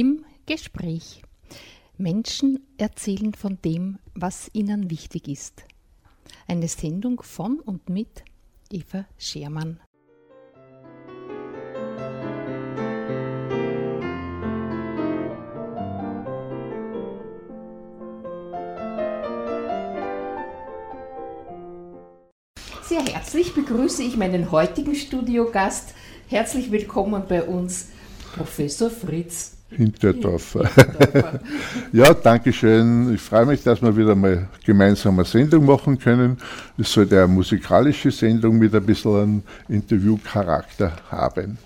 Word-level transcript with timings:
Im 0.00 0.24
Gespräch. 0.46 1.22
Menschen 1.96 2.60
erzählen 2.76 3.34
von 3.34 3.58
dem, 3.64 3.98
was 4.14 4.48
ihnen 4.52 4.92
wichtig 4.92 5.26
ist. 5.26 5.64
Eine 6.46 6.68
Sendung 6.68 7.20
von 7.20 7.58
und 7.58 7.88
mit 7.88 8.22
Eva 8.70 9.06
Schermann. 9.18 9.80
Sehr 22.84 23.04
herzlich 23.04 23.52
begrüße 23.52 24.04
ich 24.04 24.16
meinen 24.16 24.52
heutigen 24.52 24.94
Studiogast. 24.94 25.92
Herzlich 26.28 26.70
willkommen 26.70 27.24
bei 27.28 27.42
uns, 27.42 27.88
Professor 28.36 28.90
Fritz 28.90 29.57
Hinterdorfer. 29.70 30.70
ja, 31.92 32.14
danke 32.14 32.52
schön. 32.52 33.14
Ich 33.14 33.20
freue 33.20 33.46
mich, 33.46 33.62
dass 33.62 33.82
wir 33.82 33.96
wieder 33.96 34.14
mal 34.14 34.48
gemeinsam 34.64 35.14
eine 35.18 35.24
Sendung 35.24 35.66
machen 35.66 35.98
können. 35.98 36.38
Es 36.78 36.92
sollte 36.92 37.18
eine 37.18 37.28
musikalische 37.28 38.10
Sendung 38.10 38.58
mit 38.58 38.74
ein 38.74 38.84
bisschen 38.84 39.16
einem 39.16 39.42
Interviewcharakter 39.68 40.92
haben. 41.10 41.58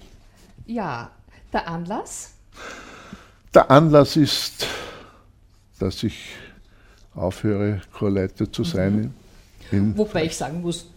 Ja, 0.67 1.11
der 1.53 1.69
Anlass? 1.69 2.33
Der 3.55 3.71
Anlass 3.71 4.17
ist, 4.17 4.67
dass 5.79 6.03
ich 6.03 6.35
aufhöre, 7.15 7.83
Chorleiter 7.93 8.51
zu 8.51 8.65
sein. 8.65 9.15
Mhm. 9.71 9.97
Wobei 9.97 10.25
ich 10.25 10.37
sagen 10.37 10.61
muss, 10.61 10.91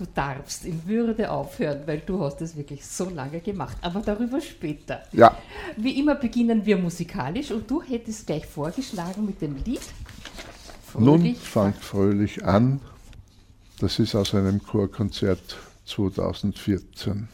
du 0.00 0.06
darfst 0.14 0.64
in 0.64 0.86
Würde 0.86 1.30
aufhören, 1.30 1.82
weil 1.86 2.00
du 2.00 2.20
hast 2.24 2.40
es 2.40 2.56
wirklich 2.56 2.84
so 2.86 3.10
lange 3.10 3.40
gemacht. 3.40 3.76
Aber 3.82 4.00
darüber 4.00 4.40
später. 4.40 5.02
Ja. 5.12 5.36
Wie 5.76 5.98
immer 5.98 6.14
beginnen 6.14 6.64
wir 6.64 6.78
musikalisch 6.78 7.50
und 7.50 7.70
du 7.70 7.82
hättest 7.82 8.26
gleich 8.26 8.46
vorgeschlagen 8.46 9.26
mit 9.26 9.42
dem 9.42 9.56
Lied. 9.64 9.82
Fröhlich. 10.86 11.06
Nun 11.06 11.34
fangt 11.36 11.76
fröhlich 11.76 12.44
an. 12.44 12.80
Das 13.78 13.98
ist 13.98 14.14
aus 14.14 14.34
einem 14.34 14.62
Chorkonzert 14.62 15.58
2014. 15.84 17.28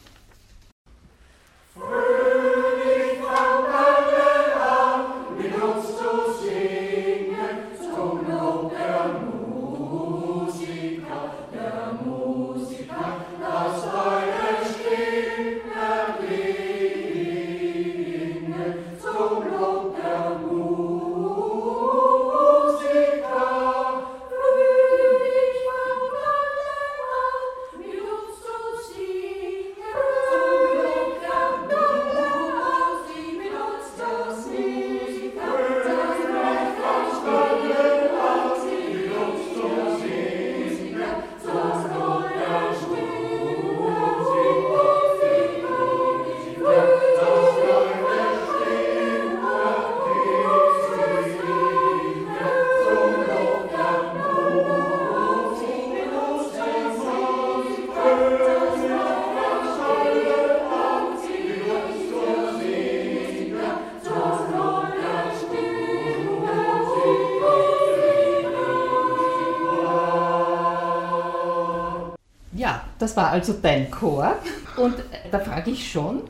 das 73.07 73.17
war 73.17 73.31
also 73.31 73.55
dein 73.63 73.89
Chor. 73.89 74.35
Und 74.77 74.97
da 75.31 75.39
frage 75.39 75.71
ich 75.71 75.93
schon, 75.93 76.23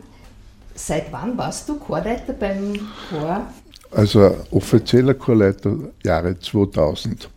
seit 0.74 1.10
wann 1.10 1.38
warst 1.38 1.66
du 1.70 1.78
Chorleiter 1.78 2.34
beim 2.34 2.78
Chor? 3.08 3.46
Also 3.92 4.36
offizieller 4.50 5.14
Chorleiter 5.14 5.74
Jahre 6.04 6.38
2000. 6.38 7.30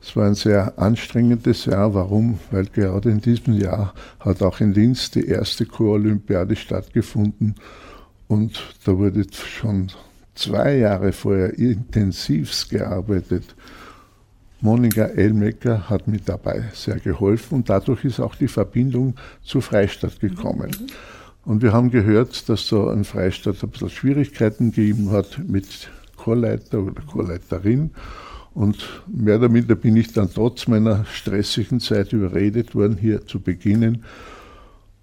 Es 0.00 0.14
war 0.14 0.26
ein 0.26 0.36
sehr 0.36 0.78
anstrengendes 0.78 1.64
Jahr. 1.64 1.92
Warum? 1.94 2.38
Weil 2.52 2.66
gerade 2.66 3.10
in 3.10 3.20
diesem 3.20 3.54
Jahr 3.54 3.92
hat 4.20 4.40
auch 4.40 4.60
in 4.60 4.72
Linz 4.72 5.10
die 5.10 5.26
erste 5.26 5.66
Chorolympiade 5.66 6.54
stattgefunden 6.54 7.56
und 8.28 8.62
da 8.84 8.96
wurde 8.96 9.26
schon 9.34 9.90
zwei 10.36 10.76
Jahre 10.76 11.10
vorher 11.10 11.58
intensivst 11.58 12.70
gearbeitet. 12.70 13.56
Monika 14.62 15.04
Elmecker 15.04 15.88
hat 15.88 16.06
mir 16.06 16.20
dabei 16.24 16.64
sehr 16.74 16.98
geholfen 16.98 17.56
und 17.56 17.70
dadurch 17.70 18.04
ist 18.04 18.20
auch 18.20 18.34
die 18.34 18.48
Verbindung 18.48 19.14
zur 19.42 19.62
Freistadt 19.62 20.20
gekommen. 20.20 20.70
Mhm. 20.70 20.86
Und 21.44 21.62
wir 21.62 21.72
haben 21.72 21.90
gehört, 21.90 22.48
dass 22.48 22.66
so 22.66 22.88
ein 22.88 23.04
Freistadt 23.04 23.62
ein 23.62 23.70
bisschen 23.70 23.90
Schwierigkeiten 23.90 24.72
gegeben 24.72 25.10
hat 25.10 25.38
mit 25.46 25.90
Chorleiter 26.16 26.80
oder 26.80 27.00
Chorleiterin. 27.02 27.90
Und 28.52 29.02
mehr 29.06 29.36
oder 29.36 29.48
minder 29.48 29.74
bin 29.74 29.96
ich 29.96 30.12
dann 30.12 30.30
trotz 30.32 30.66
meiner 30.66 31.04
stressigen 31.06 31.80
Zeit 31.80 32.12
überredet 32.12 32.74
worden, 32.74 32.98
hier 32.98 33.26
zu 33.26 33.40
beginnen. 33.40 34.04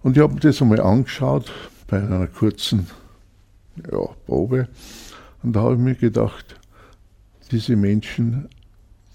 Und 0.04 0.18
ich 0.18 0.24
habe 0.24 0.36
mir 0.36 0.40
das 0.42 0.62
einmal 0.62 0.82
angeschaut 0.82 1.52
bei 1.88 1.98
einer 1.98 2.28
kurzen 2.28 2.88
ja, 3.92 4.06
Probe. 4.26 4.68
Und 5.42 5.54
da 5.54 5.62
habe 5.62 5.76
ich 5.76 5.82
mir 5.82 5.96
gedacht, 5.96 6.60
diese 7.52 7.76
Menschen 7.76 8.50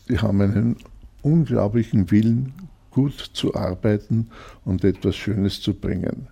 die 0.09 0.19
haben 0.19 0.41
einen 0.41 0.77
unglaublichen 1.23 2.11
Willen, 2.11 2.53
gut 2.91 3.31
zu 3.33 3.55
arbeiten 3.55 4.29
und 4.65 4.85
etwas 4.85 5.17
Schönes 5.17 5.61
zu 5.61 5.75
bringen. 5.75 6.29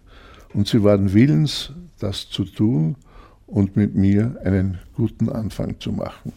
Und 0.53 0.69
sie 0.69 0.83
waren 0.83 1.13
willens, 1.13 1.73
das 1.99 2.29
zu 2.29 2.45
tun 2.45 2.97
und 3.47 3.77
mit 3.77 3.95
mir 3.95 4.37
einen 4.45 4.79
guten 4.95 5.29
Anfang 5.29 5.79
zu 5.81 5.93
machen. 5.93 6.33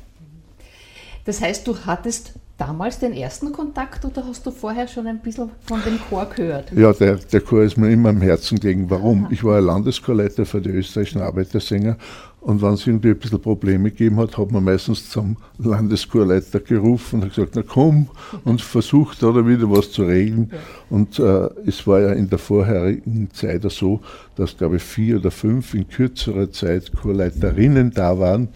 Das 1.25 1.41
heißt, 1.41 1.67
du 1.67 1.77
hattest 1.85 2.33
damals 2.57 2.99
den 2.99 3.13
ersten 3.13 3.51
Kontakt 3.51 4.05
oder 4.05 4.25
hast 4.25 4.45
du 4.45 4.51
vorher 4.51 4.87
schon 4.87 5.07
ein 5.07 5.19
bisschen 5.19 5.49
von 5.65 5.81
dem 5.83 5.99
Chor 6.09 6.25
gehört? 6.25 6.71
Ja, 6.73 6.93
der, 6.93 7.15
der 7.15 7.41
Chor 7.41 7.63
ist 7.63 7.77
mir 7.77 7.91
immer 7.91 8.09
am 8.09 8.21
Herzen 8.21 8.59
gelegen. 8.59 8.89
Warum? 8.89 9.25
Aha. 9.25 9.31
Ich 9.31 9.43
war 9.43 9.59
Landeschorleiter 9.61 10.45
für 10.45 10.61
die 10.61 10.69
österreichischen 10.69 11.21
Arbeitersänger 11.21 11.97
und 12.43 12.61
wenn 12.61 12.73
es 12.73 12.85
irgendwie 12.85 13.09
ein 13.09 13.17
bisschen 13.17 13.39
Probleme 13.41 13.89
gegeben 13.89 14.17
hat, 14.17 14.37
hat 14.37 14.51
man 14.51 14.65
meistens 14.65 15.09
zum 15.09 15.37
Landeschorleiter 15.59 16.59
gerufen 16.59 17.15
und 17.15 17.25
hat 17.25 17.35
gesagt, 17.35 17.55
na 17.55 17.63
komm, 17.65 18.09
und 18.43 18.61
versucht 18.61 19.23
da 19.23 19.33
wieder 19.47 19.71
was 19.71 19.91
zu 19.91 20.03
regeln. 20.03 20.49
Ja. 20.51 20.57
Und 20.89 21.19
äh, 21.19 21.49
es 21.65 21.87
war 21.87 22.01
ja 22.01 22.11
in 22.11 22.29
der 22.29 22.39
vorherigen 22.39 23.29
Zeit 23.31 23.63
so, 23.71 24.01
dass, 24.35 24.57
glaube 24.57 24.75
ich, 24.75 24.83
vier 24.83 25.17
oder 25.17 25.31
fünf 25.31 25.73
in 25.73 25.87
kürzerer 25.87 26.51
Zeit 26.51 26.91
Chorleiterinnen 26.93 27.91
da 27.91 28.19
waren, 28.19 28.49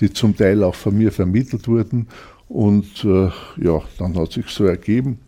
die 0.00 0.12
zum 0.12 0.36
Teil 0.36 0.62
auch 0.62 0.76
von 0.76 0.96
mir 0.96 1.10
vermittelt 1.10 1.66
wurden. 1.66 2.06
Und 2.48 3.04
äh, 3.04 3.30
ja, 3.56 3.82
dann 3.98 4.16
hat 4.16 4.30
sich 4.30 4.46
so 4.46 4.64
ergeben, 4.64 5.18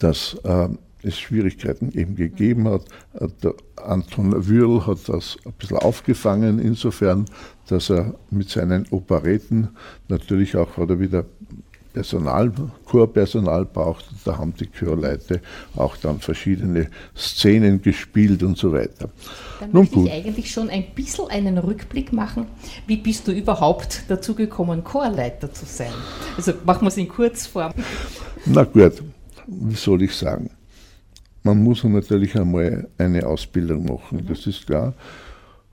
dass 0.00 0.36
äh, 0.42 0.68
es 1.04 1.18
Schwierigkeiten 1.18 1.92
eben 1.92 2.16
gegeben 2.16 2.68
hat. 2.68 2.84
Äh, 3.14 3.28
der 3.42 3.54
Anton 3.76 4.46
Würl 4.48 4.86
hat 4.86 5.08
das 5.08 5.36
ein 5.44 5.52
bisschen 5.52 5.78
aufgefangen, 5.78 6.58
insofern, 6.58 7.26
dass 7.68 7.90
er 7.90 8.14
mit 8.30 8.48
seinen 8.48 8.86
Operetten 8.90 9.68
natürlich 10.08 10.56
auch 10.56 10.78
oder 10.78 10.98
wieder 10.98 11.24
Personal, 11.94 12.52
Chorpersonal 12.86 13.64
braucht. 13.64 14.06
Da 14.24 14.36
haben 14.36 14.52
die 14.58 14.66
Chorleute 14.66 15.40
auch 15.76 15.96
dann 15.96 16.18
verschiedene 16.18 16.90
Szenen 17.16 17.80
gespielt 17.80 18.42
und 18.42 18.58
so 18.58 18.72
weiter. 18.72 19.10
Dann 19.60 19.70
Nun 19.70 19.82
möchte 19.82 19.94
gut. 19.94 20.06
ich 20.08 20.12
eigentlich 20.12 20.50
schon 20.50 20.70
ein 20.70 20.86
bisschen 20.92 21.28
einen 21.28 21.56
Rückblick 21.56 22.12
machen. 22.12 22.46
Wie 22.88 22.96
bist 22.96 23.28
du 23.28 23.32
überhaupt 23.32 24.02
dazu 24.08 24.34
gekommen, 24.34 24.82
Chorleiter 24.82 25.52
zu 25.52 25.66
sein? 25.66 25.92
Also 26.36 26.52
machen 26.66 26.82
wir 26.82 26.88
es 26.88 26.96
in 26.96 27.08
Kurzform. 27.08 27.72
Na 28.44 28.64
gut, 28.64 29.00
wie 29.46 29.76
soll 29.76 30.02
ich 30.02 30.14
sagen? 30.14 30.50
Man 31.44 31.62
muss 31.62 31.84
natürlich 31.84 32.34
einmal 32.36 32.88
eine 32.98 33.26
Ausbildung 33.26 33.84
machen, 33.84 34.18
mhm. 34.18 34.26
das 34.26 34.46
ist 34.46 34.66
klar. 34.66 34.94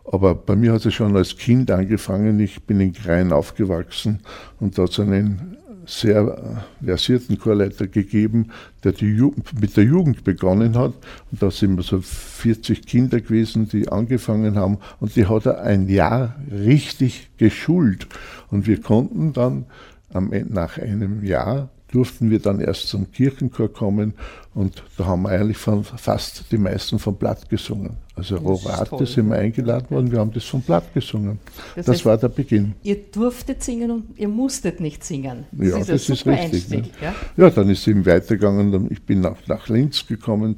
Aber 0.03 0.35
bei 0.35 0.55
mir 0.55 0.73
hat 0.73 0.85
es 0.85 0.93
schon 0.93 1.15
als 1.15 1.37
Kind 1.37 1.71
angefangen. 1.71 2.39
Ich 2.39 2.61
bin 2.63 2.81
in 2.81 2.91
Krein 2.91 3.31
aufgewachsen 3.31 4.19
und 4.59 4.77
da 4.77 4.83
hat 4.83 4.91
es 4.91 4.99
einen 4.99 5.57
sehr 5.85 6.63
versierten 6.83 7.39
Chorleiter 7.39 7.87
gegeben, 7.87 8.51
der 8.83 8.91
die 8.91 9.07
Jugend, 9.07 9.59
mit 9.59 9.77
der 9.77 9.85
Jugend 9.85 10.23
begonnen 10.23 10.77
hat. 10.77 10.93
Und 11.31 11.41
da 11.41 11.49
sind 11.49 11.77
wir 11.77 11.83
so 11.83 12.01
40 12.01 12.85
Kinder 12.85 13.21
gewesen, 13.21 13.67
die 13.69 13.89
angefangen 13.89 14.55
haben. 14.55 14.77
Und 14.99 15.15
die 15.15 15.25
hat 15.25 15.45
er 15.45 15.61
ein 15.61 15.87
Jahr 15.87 16.35
richtig 16.51 17.31
geschult. 17.37 18.07
Und 18.49 18.67
wir 18.67 18.81
konnten 18.81 19.33
dann 19.33 19.65
am, 20.13 20.31
nach 20.49 20.77
einem 20.77 21.23
Jahr 21.23 21.69
durften 21.91 22.29
wir 22.29 22.39
dann 22.39 22.59
erst 22.59 22.87
zum 22.87 23.11
Kirchenchor 23.11 23.71
kommen 23.71 24.13
und 24.53 24.83
da 24.97 25.05
haben 25.05 25.23
wir 25.23 25.29
eigentlich 25.29 25.57
von, 25.57 25.83
fast 25.83 26.45
die 26.51 26.57
meisten 26.57 26.99
vom 26.99 27.15
Blatt 27.15 27.49
gesungen. 27.49 27.97
Also 28.15 28.37
Rorate 28.37 29.05
sind 29.05 29.29
wir 29.29 29.37
eingeladen 29.37 29.89
worden, 29.89 30.11
wir 30.11 30.19
haben 30.19 30.31
das 30.31 30.45
vom 30.45 30.61
Blatt 30.61 30.93
gesungen. 30.93 31.39
Das, 31.75 31.85
das 31.85 31.95
heißt, 31.95 32.05
war 32.05 32.17
der 32.17 32.29
Beginn. 32.29 32.73
Ihr 32.83 32.97
durftet 33.11 33.63
singen 33.63 33.91
und 33.91 34.17
ihr 34.17 34.27
musstet 34.27 34.79
nicht 34.79 35.03
singen. 35.03 35.45
Das 35.51 35.67
ja, 35.67 35.77
ist 35.77 35.89
das 35.89 36.09
ist 36.09 36.25
richtig. 36.25 36.69
Ne? 36.69 36.83
Ja? 37.01 37.15
ja? 37.37 37.49
dann 37.49 37.69
ist 37.69 37.79
es 37.79 37.87
eben 37.87 38.05
weitergegangen. 38.05 38.89
Ich 38.89 39.01
bin 39.03 39.21
nach, 39.21 39.37
nach 39.47 39.67
Linz 39.69 40.05
gekommen 40.05 40.57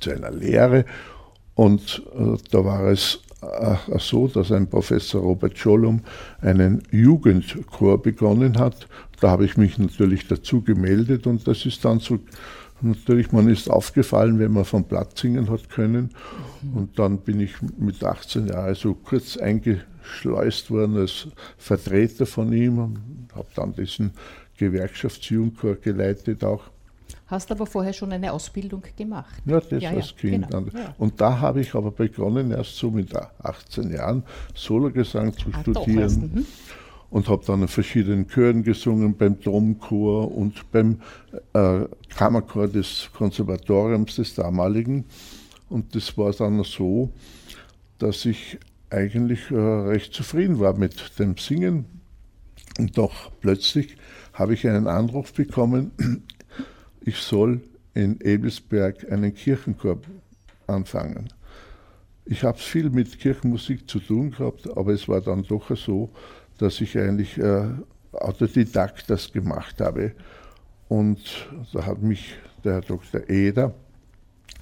zu 0.00 0.10
einer 0.10 0.30
Lehre 0.30 0.84
und 1.54 2.02
äh, 2.16 2.36
da 2.50 2.64
war 2.64 2.84
es 2.86 3.20
äh, 3.42 3.76
so, 3.98 4.28
dass 4.28 4.52
ein 4.52 4.68
Professor 4.68 5.20
Robert 5.22 5.58
Scholum 5.58 6.02
einen 6.40 6.82
Jugendchor 6.90 8.00
begonnen 8.00 8.58
hat. 8.58 8.88
Da 9.20 9.30
habe 9.30 9.44
ich 9.44 9.56
mich 9.56 9.78
natürlich 9.78 10.28
dazu 10.28 10.62
gemeldet 10.62 11.26
und 11.26 11.46
das 11.46 11.66
ist 11.66 11.84
dann 11.84 12.00
so, 12.00 12.18
natürlich, 12.80 13.32
man 13.32 13.48
ist 13.48 13.70
aufgefallen, 13.70 14.38
wenn 14.38 14.52
man 14.52 14.64
vom 14.64 14.84
Blatt 14.84 15.18
singen 15.18 15.50
hat 15.50 15.70
können. 15.70 16.10
Und 16.74 16.98
dann 16.98 17.18
bin 17.18 17.40
ich 17.40 17.54
mit 17.78 18.02
18 18.02 18.48
Jahren 18.48 18.74
so 18.74 18.94
kurz 18.94 19.36
eingeschleust 19.36 20.70
worden 20.70 20.96
als 20.96 21.28
Vertreter 21.56 22.26
von 22.26 22.52
ihm 22.52 22.78
und 22.78 22.98
habe 23.34 23.48
dann 23.54 23.74
diesen 23.74 24.12
Gewerkschaftsjugendchor 24.56 25.76
geleitet 25.76 26.44
auch. 26.44 26.73
Hast 27.34 27.50
aber 27.50 27.66
vorher 27.66 27.92
schon 27.92 28.12
eine 28.12 28.32
Ausbildung 28.32 28.84
gemacht. 28.96 29.42
Ja, 29.44 29.58
das 29.58 29.82
ja, 29.82 29.90
als 29.90 30.10
ja, 30.10 30.16
Kind. 30.16 30.50
Genau. 30.50 30.68
Und 30.98 31.20
da 31.20 31.40
habe 31.40 31.62
ich 31.62 31.74
aber 31.74 31.90
begonnen, 31.90 32.52
erst 32.52 32.76
so 32.76 32.92
mit 32.92 33.12
18 33.12 33.90
Jahren 33.90 34.22
Sologesang 34.54 35.36
zu 35.36 35.48
ah, 35.52 35.60
studieren. 35.60 36.30
Doch, 36.32 36.40
mhm. 36.40 36.46
Und 37.10 37.28
habe 37.28 37.44
dann 37.44 37.62
in 37.62 37.68
verschiedenen 37.68 38.28
Chören 38.28 38.62
gesungen, 38.62 39.16
beim 39.16 39.40
Domchor 39.40 40.30
und 40.32 40.70
beim 40.70 41.00
äh, 41.54 41.86
Kammerchor 42.08 42.68
des 42.68 43.10
Konservatoriums 43.12 44.14
des 44.14 44.36
damaligen. 44.36 45.04
Und 45.68 45.96
das 45.96 46.16
war 46.16 46.30
dann 46.30 46.62
so, 46.62 47.10
dass 47.98 48.24
ich 48.26 48.60
eigentlich 48.90 49.50
äh, 49.50 49.56
recht 49.56 50.14
zufrieden 50.14 50.60
war 50.60 50.78
mit 50.78 51.18
dem 51.18 51.36
Singen. 51.36 51.86
Und 52.78 52.96
doch 52.96 53.32
plötzlich 53.40 53.96
habe 54.32 54.54
ich 54.54 54.68
einen 54.68 54.86
Anruf 54.86 55.32
bekommen, 55.32 55.90
ich 57.04 57.18
soll 57.18 57.60
in 57.94 58.20
Ebelsberg 58.20 59.10
einen 59.10 59.34
Kirchenchor 59.34 60.00
anfangen. 60.66 61.28
Ich 62.24 62.42
habe 62.42 62.58
viel 62.58 62.90
mit 62.90 63.18
Kirchenmusik 63.18 63.88
zu 63.88 64.00
tun 64.00 64.30
gehabt, 64.30 64.68
aber 64.76 64.92
es 64.92 65.08
war 65.08 65.20
dann 65.20 65.42
doch 65.42 65.76
so, 65.76 66.10
dass 66.58 66.80
ich 66.80 66.98
eigentlich 66.98 67.36
äh, 67.38 67.66
Autodidakt 68.12 69.10
das 69.10 69.32
gemacht 69.32 69.80
habe. 69.80 70.12
Und 70.88 71.20
da 71.72 71.84
hat 71.84 72.02
mich 72.02 72.34
der 72.64 72.74
Herr 72.74 72.80
Dr. 72.80 73.28
Eder 73.28 73.74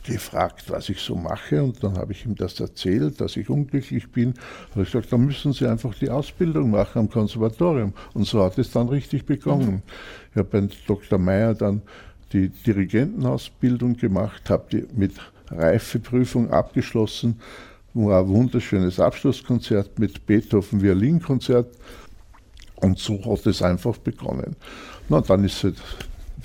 gefragt, 0.04 0.64
was 0.68 0.88
ich 0.88 1.00
so 1.00 1.14
mache. 1.14 1.62
Und 1.62 1.82
dann 1.82 1.96
habe 1.96 2.12
ich 2.12 2.24
ihm 2.26 2.34
das 2.34 2.58
erzählt, 2.58 3.20
dass 3.20 3.36
ich 3.36 3.48
unglücklich 3.48 4.10
bin. 4.10 4.34
Da 4.34 4.70
habe 4.72 4.82
ich 4.82 4.92
gesagt, 4.92 5.12
dann 5.12 5.26
müssen 5.26 5.52
Sie 5.52 5.66
einfach 5.66 5.94
die 5.94 6.10
Ausbildung 6.10 6.70
machen 6.70 6.98
am 6.98 7.10
Konservatorium. 7.10 7.92
Und 8.14 8.26
so 8.26 8.42
hat 8.42 8.58
es 8.58 8.72
dann 8.72 8.88
richtig 8.88 9.24
begonnen. 9.24 9.74
Mhm. 9.74 9.82
Ich 10.32 10.36
habe 10.36 10.48
bei 10.60 10.68
Dr. 10.86 11.18
Meyer 11.18 11.54
dann 11.54 11.82
die 12.32 12.48
Dirigentenausbildung 12.48 13.96
gemacht, 13.96 14.50
habe 14.50 14.64
die 14.70 14.86
mit 14.94 15.12
Reifeprüfung 15.50 16.50
abgeschlossen, 16.50 17.40
war 17.94 18.20
ein 18.20 18.28
wunderschönes 18.28 18.98
Abschlusskonzert 18.98 19.98
mit 19.98 20.24
Beethoven 20.26 20.80
Violinkonzert 20.80 21.68
und 22.76 22.98
so 22.98 23.22
hat 23.24 23.46
es 23.46 23.62
einfach 23.62 23.98
begonnen. 23.98 24.56
Na, 25.08 25.20
dann 25.20 25.44
ist 25.44 25.62
es 25.64 25.74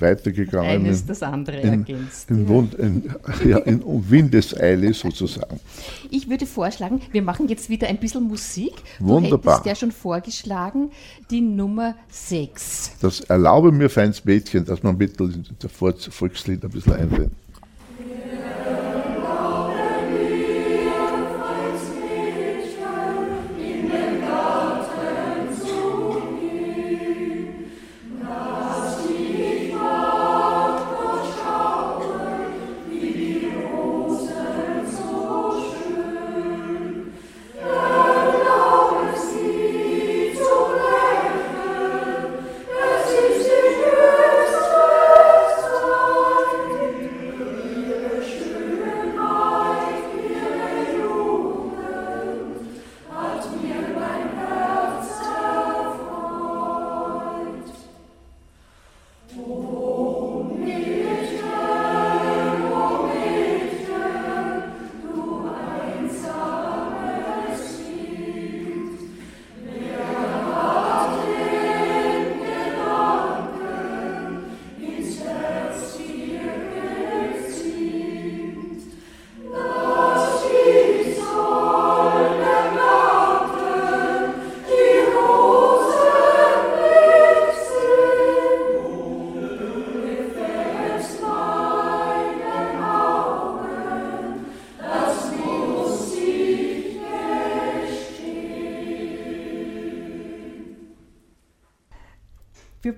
weitergegangen. 0.01 0.69
Eines 0.69 1.05
das 1.05 1.23
andere 1.23 1.59
in, 1.59 1.69
ergänzt. 1.69 2.29
In, 2.29 2.47
ja. 2.47 2.85
in, 2.85 3.03
ja, 3.49 3.57
in 3.59 3.81
Windeseile 4.09 4.93
sozusagen. 4.93 5.59
Ich 6.09 6.29
würde 6.29 6.45
vorschlagen, 6.45 7.01
wir 7.11 7.21
machen 7.21 7.47
jetzt 7.47 7.69
wieder 7.69 7.87
ein 7.87 7.97
bisschen 7.97 8.23
Musik. 8.23 8.73
Wunderbar. 8.99 9.39
Du 9.39 9.49
hättest 9.49 9.65
ja 9.65 9.75
schon 9.75 9.91
vorgeschlagen, 9.91 10.91
die 11.31 11.41
Nummer 11.41 11.95
6. 12.09 12.97
Das 13.01 13.21
erlaube 13.21 13.71
mir, 13.71 13.89
feins 13.89 14.23
Mädchen, 14.25 14.65
dass 14.65 14.83
man 14.83 14.97
bitte 14.97 15.29
das 15.59 15.71
Volkslied 16.09 16.63
ein 16.63 16.69
bisschen 16.71 16.93
einbringt. 16.93 17.31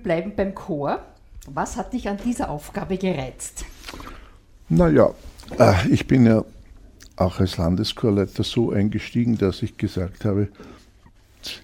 Bleiben 0.02 0.32
beim 0.36 0.54
Chor. 0.54 1.00
Was 1.48 1.76
hat 1.76 1.92
dich 1.92 2.08
an 2.08 2.18
dieser 2.24 2.50
Aufgabe 2.50 2.98
gereizt? 2.98 3.64
Naja, 4.68 5.10
äh, 5.58 5.88
ich 5.88 6.06
bin 6.06 6.26
ja 6.26 6.44
auch 7.16 7.40
als 7.40 7.56
Landeschorleiter 7.56 8.44
so 8.44 8.70
eingestiegen, 8.70 9.36
dass 9.36 9.62
ich 9.62 9.76
gesagt 9.76 10.24
habe, 10.24 10.48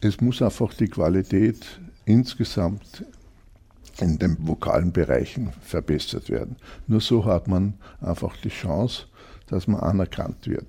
es 0.01 0.21
muss 0.21 0.43
einfach 0.43 0.75
die 0.75 0.89
Qualität 0.89 1.81
insgesamt 2.05 3.05
in 4.01 4.19
den 4.19 4.37
vokalen 4.41 4.93
Bereichen 4.93 5.53
verbessert 5.63 6.29
werden. 6.31 6.57
Nur 6.87 7.01
so 7.01 7.25
hat 7.25 7.49
man 7.49 7.75
einfach 8.01 8.37
die 8.39 8.51
Chance, 8.51 9.07
dass 9.49 9.67
man 9.67 9.81
anerkannt 9.81 10.47
wird. 10.47 10.67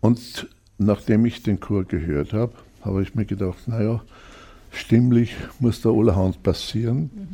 Und 0.00 0.48
nachdem 0.78 1.24
ich 1.24 1.42
den 1.42 1.60
Chor 1.60 1.84
gehört 1.84 2.32
habe, 2.32 2.52
habe 2.82 3.02
ich 3.02 3.14
mir 3.14 3.24
gedacht, 3.24 3.66
naja, 3.66 4.02
stimmlich 4.74 5.34
muss 5.60 5.80
da 5.80 5.90
allerhand 5.90 6.42
passieren. 6.42 7.10
Mhm. 7.14 7.28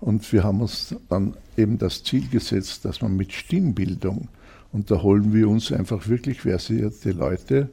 Und 0.00 0.32
wir 0.32 0.44
haben 0.44 0.60
uns 0.60 0.94
dann 1.08 1.34
eben 1.56 1.78
das 1.78 2.02
Ziel 2.02 2.28
gesetzt, 2.28 2.84
dass 2.84 3.02
man 3.02 3.16
mit 3.16 3.32
Stimmbildung, 3.32 4.28
und 4.72 4.90
da 4.90 5.02
holen 5.02 5.34
wir 5.34 5.48
uns 5.48 5.72
einfach 5.72 6.08
wirklich 6.08 6.42
versierte 6.42 7.10
Leute 7.12 7.70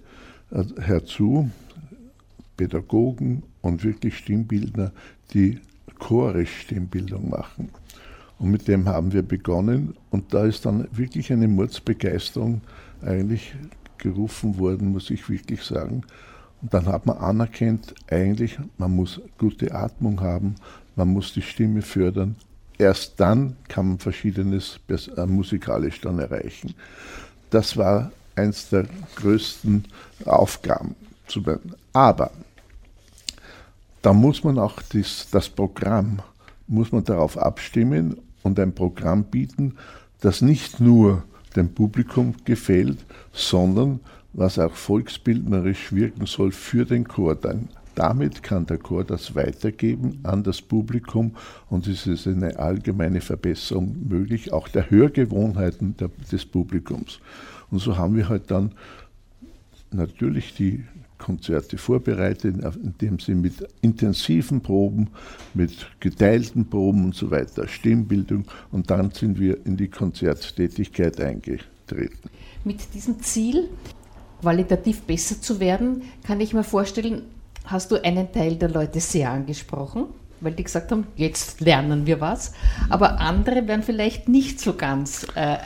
äh, 0.51 0.63
herzu, 0.79 1.49
Pädagogen 2.57 3.43
und 3.61 3.83
wirklich 3.83 4.17
Stimmbildner, 4.17 4.91
die 5.33 5.59
chorisch 5.99 6.61
Stimmbildung 6.61 7.29
machen. 7.29 7.69
Und 8.39 8.51
mit 8.51 8.67
dem 8.67 8.87
haben 8.87 9.13
wir 9.13 9.23
begonnen 9.23 9.95
und 10.11 10.33
da 10.33 10.45
ist 10.45 10.65
dann 10.65 10.87
wirklich 10.91 11.31
eine 11.31 11.47
Mordsbegeisterung 11.47 12.61
eigentlich 13.01 13.55
gerufen 13.97 14.57
worden, 14.59 14.91
muss 14.91 15.09
ich 15.09 15.29
wirklich 15.29 15.63
sagen. 15.63 16.03
Und 16.61 16.73
dann 16.73 16.87
hat 16.87 17.05
man 17.05 17.17
anerkannt, 17.17 17.93
eigentlich, 18.09 18.57
man 18.77 18.95
muss 18.95 19.21
gute 19.37 19.73
Atmung 19.73 20.21
haben, 20.21 20.55
man 20.95 21.09
muss 21.09 21.33
die 21.33 21.41
Stimme 21.41 21.81
fördern. 21.81 22.35
Erst 22.77 23.19
dann 23.19 23.55
kann 23.67 23.87
man 23.87 23.99
Verschiedenes 23.99 24.79
äh, 24.89 25.25
musikalisch 25.25 26.01
dann 26.01 26.19
erreichen. 26.19 26.73
Das 27.49 27.77
war 27.77 28.11
eins 28.35 28.69
der 28.69 28.85
größten 29.15 29.85
Aufgaben. 30.25 30.95
Aber 31.93 32.31
da 34.01 34.13
muss 34.13 34.43
man 34.43 34.59
auch 34.59 34.81
das, 34.93 35.27
das 35.31 35.49
Programm, 35.49 36.21
muss 36.67 36.91
man 36.91 37.03
darauf 37.03 37.37
abstimmen 37.37 38.17
und 38.43 38.59
ein 38.59 38.73
Programm 38.73 39.23
bieten, 39.23 39.75
das 40.21 40.41
nicht 40.41 40.79
nur 40.79 41.23
dem 41.55 41.73
Publikum 41.73 42.35
gefällt, 42.45 42.99
sondern 43.33 43.99
was 44.37 44.59
auch 44.59 44.73
volksbildnerisch 44.73 45.91
wirken 45.91 46.27
soll 46.27 46.51
für 46.51 46.85
den 46.85 47.07
Chor. 47.07 47.35
Dann, 47.35 47.69
damit 47.95 48.43
kann 48.43 48.67
der 48.67 48.77
Chor 48.77 49.03
das 49.03 49.35
weitergeben 49.35 50.19
an 50.23 50.43
das 50.43 50.61
Publikum 50.61 51.35
und 51.69 51.87
es 51.87 52.05
ist 52.05 52.27
eine 52.27 52.57
allgemeine 52.59 53.19
Verbesserung 53.19 53.97
möglich, 54.07 54.53
auch 54.53 54.67
der 54.69 54.89
Hörgewohnheiten 54.89 55.97
der, 55.97 56.11
des 56.31 56.45
Publikums. 56.45 57.19
Und 57.71 57.79
so 57.79 57.97
haben 57.97 58.15
wir 58.15 58.29
halt 58.29 58.51
dann 58.51 58.73
natürlich 59.91 60.53
die 60.53 60.83
Konzerte 61.17 61.79
vorbereitet, 61.79 62.57
indem 62.75 63.17
sie 63.17 63.33
mit 63.33 63.67
intensiven 63.81 64.61
Proben, 64.61 65.07
mit 65.55 65.87
geteilten 65.99 66.69
Proben 66.69 67.05
und 67.05 67.15
so 67.15 67.31
weiter, 67.31 67.67
Stimmbildung 67.67 68.45
und 68.71 68.91
dann 68.91 69.09
sind 69.09 69.39
wir 69.39 69.65
in 69.65 69.77
die 69.77 69.87
Konzerttätigkeit 69.87 71.19
eingetreten. 71.19 72.29
Mit 72.63 72.93
diesem 72.93 73.19
Ziel, 73.21 73.67
qualitativ 74.41 75.01
besser 75.01 75.41
zu 75.41 75.59
werden, 75.59 76.03
kann 76.25 76.39
ich 76.41 76.53
mir 76.53 76.63
vorstellen, 76.63 77.23
hast 77.65 77.91
du 77.91 78.03
einen 78.03 78.31
Teil 78.31 78.55
der 78.55 78.69
Leute 78.69 78.99
sehr 78.99 79.31
angesprochen, 79.31 80.05
weil 80.41 80.53
die 80.53 80.63
gesagt 80.63 80.91
haben, 80.91 81.07
jetzt 81.15 81.61
lernen 81.61 82.05
wir 82.05 82.21
was, 82.21 82.53
aber 82.89 83.19
andere 83.19 83.67
werden 83.67 83.83
vielleicht 83.83 84.29
nicht 84.29 84.59
so 84.59 84.73
ganz 84.73 85.25
äh, 85.35 85.57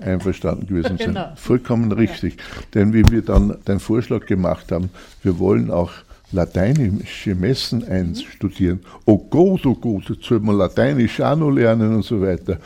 einverstanden 0.00 0.66
gewesen 0.66 0.96
sind. 0.98 1.08
Genau. 1.08 1.32
Vollkommen 1.36 1.92
richtig. 1.92 2.36
Ja. 2.36 2.62
Denn 2.74 2.92
wie 2.92 3.08
wir 3.10 3.22
dann 3.22 3.56
den 3.66 3.80
Vorschlag 3.80 4.26
gemacht 4.26 4.72
haben, 4.72 4.90
wir 5.22 5.38
wollen 5.38 5.70
auch 5.70 5.92
lateinische 6.32 7.34
Messen 7.34 7.86
einstudieren. 7.86 8.80
Oh 9.04 9.18
Gott, 9.18 9.66
oh 9.66 9.74
Gott, 9.74 10.08
jetzt 10.08 10.24
soll 10.24 10.40
man 10.40 10.56
Lateinisch 10.56 11.20
auch 11.20 11.36
noch 11.36 11.50
lernen 11.50 11.94
und 11.94 12.04
so 12.04 12.20
weiter. 12.22 12.58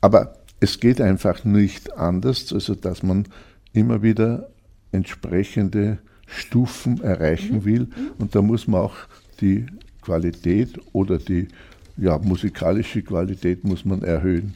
Aber 0.00 0.34
es 0.60 0.80
geht 0.80 1.00
einfach 1.00 1.44
nicht 1.44 1.92
anders, 1.96 2.52
also 2.52 2.74
dass 2.74 3.02
man 3.02 3.26
immer 3.72 4.02
wieder 4.02 4.48
entsprechende 4.92 5.98
Stufen 6.26 7.02
erreichen 7.02 7.56
mhm. 7.56 7.64
will. 7.64 7.80
Mhm. 7.80 8.10
Und 8.18 8.34
da 8.34 8.42
muss 8.42 8.66
man 8.66 8.82
auch 8.82 8.96
die 9.40 9.66
Qualität 10.02 10.78
oder 10.92 11.18
die 11.18 11.48
ja, 11.96 12.18
musikalische 12.18 13.02
Qualität 13.02 13.64
muss 13.64 13.84
man 13.84 14.02
erhöhen. 14.02 14.54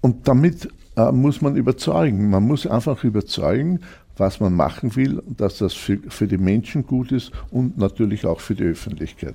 Und 0.00 0.28
damit 0.28 0.68
äh, 0.96 1.10
muss 1.10 1.40
man 1.40 1.56
überzeugen. 1.56 2.30
Man 2.30 2.44
muss 2.44 2.66
einfach 2.66 3.02
überzeugen, 3.04 3.80
was 4.16 4.40
man 4.40 4.54
machen 4.54 4.94
will, 4.96 5.22
dass 5.26 5.58
das 5.58 5.74
für, 5.74 5.98
für 6.08 6.26
die 6.26 6.38
Menschen 6.38 6.86
gut 6.86 7.12
ist 7.12 7.32
und 7.50 7.76
natürlich 7.76 8.24
auch 8.24 8.40
für 8.40 8.54
die 8.54 8.64
Öffentlichkeit. 8.64 9.34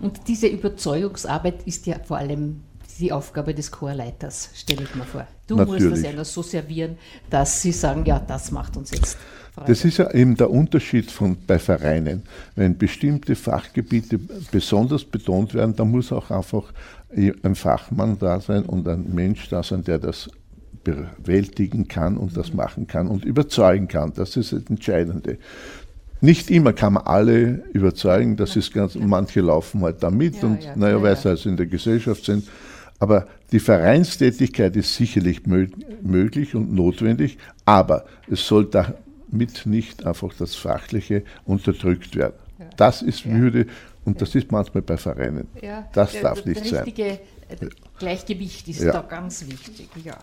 Und 0.00 0.28
diese 0.28 0.46
Überzeugungsarbeit 0.46 1.66
ist 1.66 1.86
ja 1.86 1.98
vor 2.02 2.18
allem 2.18 2.62
die 2.98 3.12
Aufgabe 3.12 3.54
des 3.54 3.70
Chorleiters, 3.70 4.50
stelle 4.54 4.84
ich 4.84 4.94
mir 4.94 5.04
vor. 5.04 5.26
Du 5.46 5.56
natürlich. 5.56 5.90
musst 5.90 6.04
das 6.04 6.12
ja 6.12 6.24
so 6.24 6.42
servieren, 6.42 6.96
dass 7.28 7.60
sie 7.60 7.72
sagen, 7.72 8.04
ja, 8.06 8.18
das 8.18 8.50
macht 8.50 8.76
uns 8.76 8.90
jetzt. 8.90 9.18
Freude. 9.54 9.68
Das 9.68 9.84
ist 9.84 9.98
ja 9.98 10.10
eben 10.12 10.36
der 10.36 10.50
Unterschied 10.50 11.10
von, 11.10 11.36
bei 11.46 11.58
Vereinen. 11.58 12.22
Wenn 12.56 12.76
bestimmte 12.76 13.36
Fachgebiete 13.36 14.18
besonders 14.50 15.04
betont 15.04 15.54
werden, 15.54 15.76
dann 15.76 15.90
muss 15.90 16.10
auch 16.10 16.30
einfach 16.30 16.72
ein 17.16 17.54
Fachmann 17.54 18.18
da 18.18 18.40
sein 18.40 18.64
und 18.64 18.88
ein 18.88 19.14
Mensch 19.14 19.48
da 19.48 19.62
sein, 19.62 19.84
der 19.84 19.98
das 19.98 20.28
bewältigen 20.82 21.86
kann 21.88 22.16
und 22.16 22.36
das 22.36 22.52
machen 22.52 22.86
kann 22.86 23.06
und 23.06 23.24
überzeugen 23.24 23.86
kann. 23.86 24.12
Das 24.14 24.36
ist 24.36 24.52
das 24.52 24.62
Entscheidende. 24.68 25.38
Nicht 26.20 26.50
immer 26.50 26.72
kann 26.72 26.94
man 26.94 27.04
alle 27.04 27.64
überzeugen, 27.72 28.36
das 28.36 28.56
ist 28.56 28.72
ganz, 28.72 28.94
manche 28.94 29.40
laufen 29.40 29.82
halt 29.82 30.02
da 30.02 30.10
mit 30.10 30.36
ja, 30.36 30.42
und 30.48 30.64
ja, 30.64 30.76
naja, 30.76 30.96
ja, 30.96 31.02
weil 31.02 31.16
sie 31.16 31.28
also 31.28 31.48
in 31.48 31.56
der 31.56 31.66
Gesellschaft 31.66 32.24
sind. 32.24 32.48
Aber 32.98 33.26
die 33.52 33.60
Vereinstätigkeit 33.60 34.76
ist 34.76 34.94
sicherlich 34.94 35.42
möglich 35.46 36.54
und 36.54 36.72
notwendig, 36.72 37.38
aber 37.64 38.06
es 38.30 38.46
soll 38.46 38.66
damit 38.66 39.66
nicht 39.66 40.06
einfach 40.06 40.32
das 40.38 40.54
Fachliche 40.54 41.22
unterdrückt 41.44 42.16
werden. 42.16 42.36
Das 42.76 43.02
ist 43.02 43.26
Würde 43.26 43.66
und 44.04 44.20
das 44.20 44.34
ist 44.34 44.50
manchmal 44.50 44.82
bei 44.82 44.96
Vereinen. 44.96 45.48
Ja, 45.60 45.88
das 45.92 46.18
darf 46.20 46.44
nicht 46.44 46.64
sein. 46.64 46.70
Das 46.70 46.86
richtige 46.86 47.20
Gleichgewicht 47.98 48.68
ist 48.68 48.82
ja. 48.82 48.92
da 48.92 49.02
ganz 49.02 49.46
wichtig. 49.46 49.88
Ja. 50.02 50.16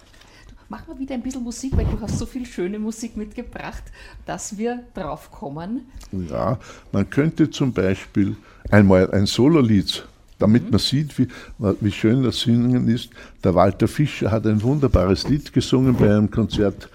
Mach 0.69 0.87
mal 0.87 0.97
wieder 0.97 1.15
ein 1.15 1.21
bisschen 1.21 1.43
Musik, 1.43 1.75
weil 1.75 1.85
du 1.85 1.99
hast 1.99 2.17
so 2.17 2.25
viel 2.25 2.45
schöne 2.45 2.79
Musik 2.79 3.17
mitgebracht, 3.17 3.83
dass 4.25 4.57
wir 4.57 4.83
drauf 4.93 5.29
kommen. 5.29 5.81
Ja, 6.29 6.57
man 6.93 7.09
könnte 7.09 7.49
zum 7.49 7.73
Beispiel 7.73 8.37
einmal 8.69 9.11
ein 9.11 9.25
Sololied, 9.25 10.07
damit 10.41 10.65
mhm. 10.65 10.71
man 10.71 10.79
sieht, 10.79 11.17
wie, 11.19 11.27
wie 11.57 11.91
schön 11.91 12.23
das 12.23 12.41
Singen 12.41 12.87
ist. 12.87 13.09
Der 13.43 13.55
Walter 13.55 13.87
Fischer 13.87 14.31
hat 14.31 14.45
ein 14.45 14.61
wunderbares 14.63 15.27
Lied 15.27 15.53
gesungen 15.53 15.95
bei 15.95 16.05
einem 16.05 16.31
Konzert 16.31 16.89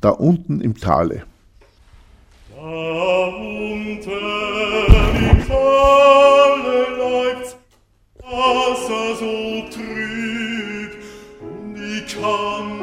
da 0.00 0.10
unten 0.10 0.60
im 0.60 0.78
Tale. 0.78 1.22
Da 2.50 3.26
unten 3.26 4.10
im 5.30 5.46
Tale 5.46 6.86
läuft 6.98 7.56
Wasser 8.22 9.16
so 9.18 9.64
trüb 9.70 10.92
und 11.40 11.76
ich 11.76 12.06
kann 12.14 12.73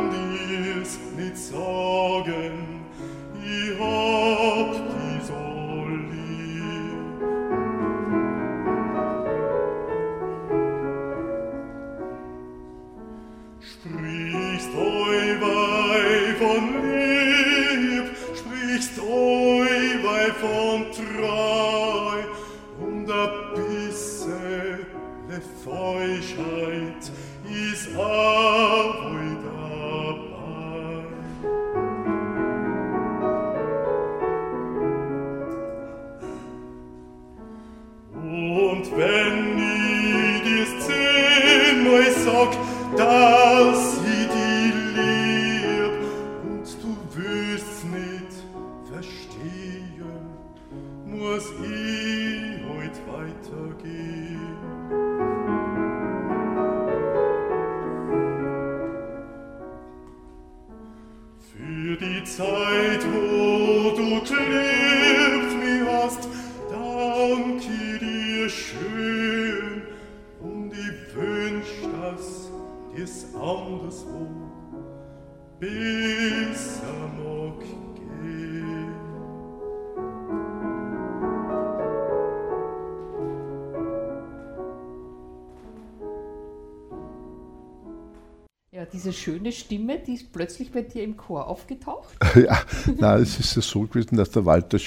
schöne 89.22 89.52
Stimme, 89.52 90.00
die 90.00 90.14
ist 90.16 90.32
plötzlich 90.32 90.72
bei 90.72 90.82
dir 90.82 91.04
im 91.04 91.18
Chor 91.18 91.48
aufgetaucht? 91.48 92.16
ja, 92.36 92.62
nein, 92.98 93.22
es 93.22 93.40
ist 93.40 93.56
ja 93.56 93.62
so 93.62 93.82
gewesen, 93.82 94.18
dass 94.18 94.32
der 94.32 94.46
Walter, 94.46 94.80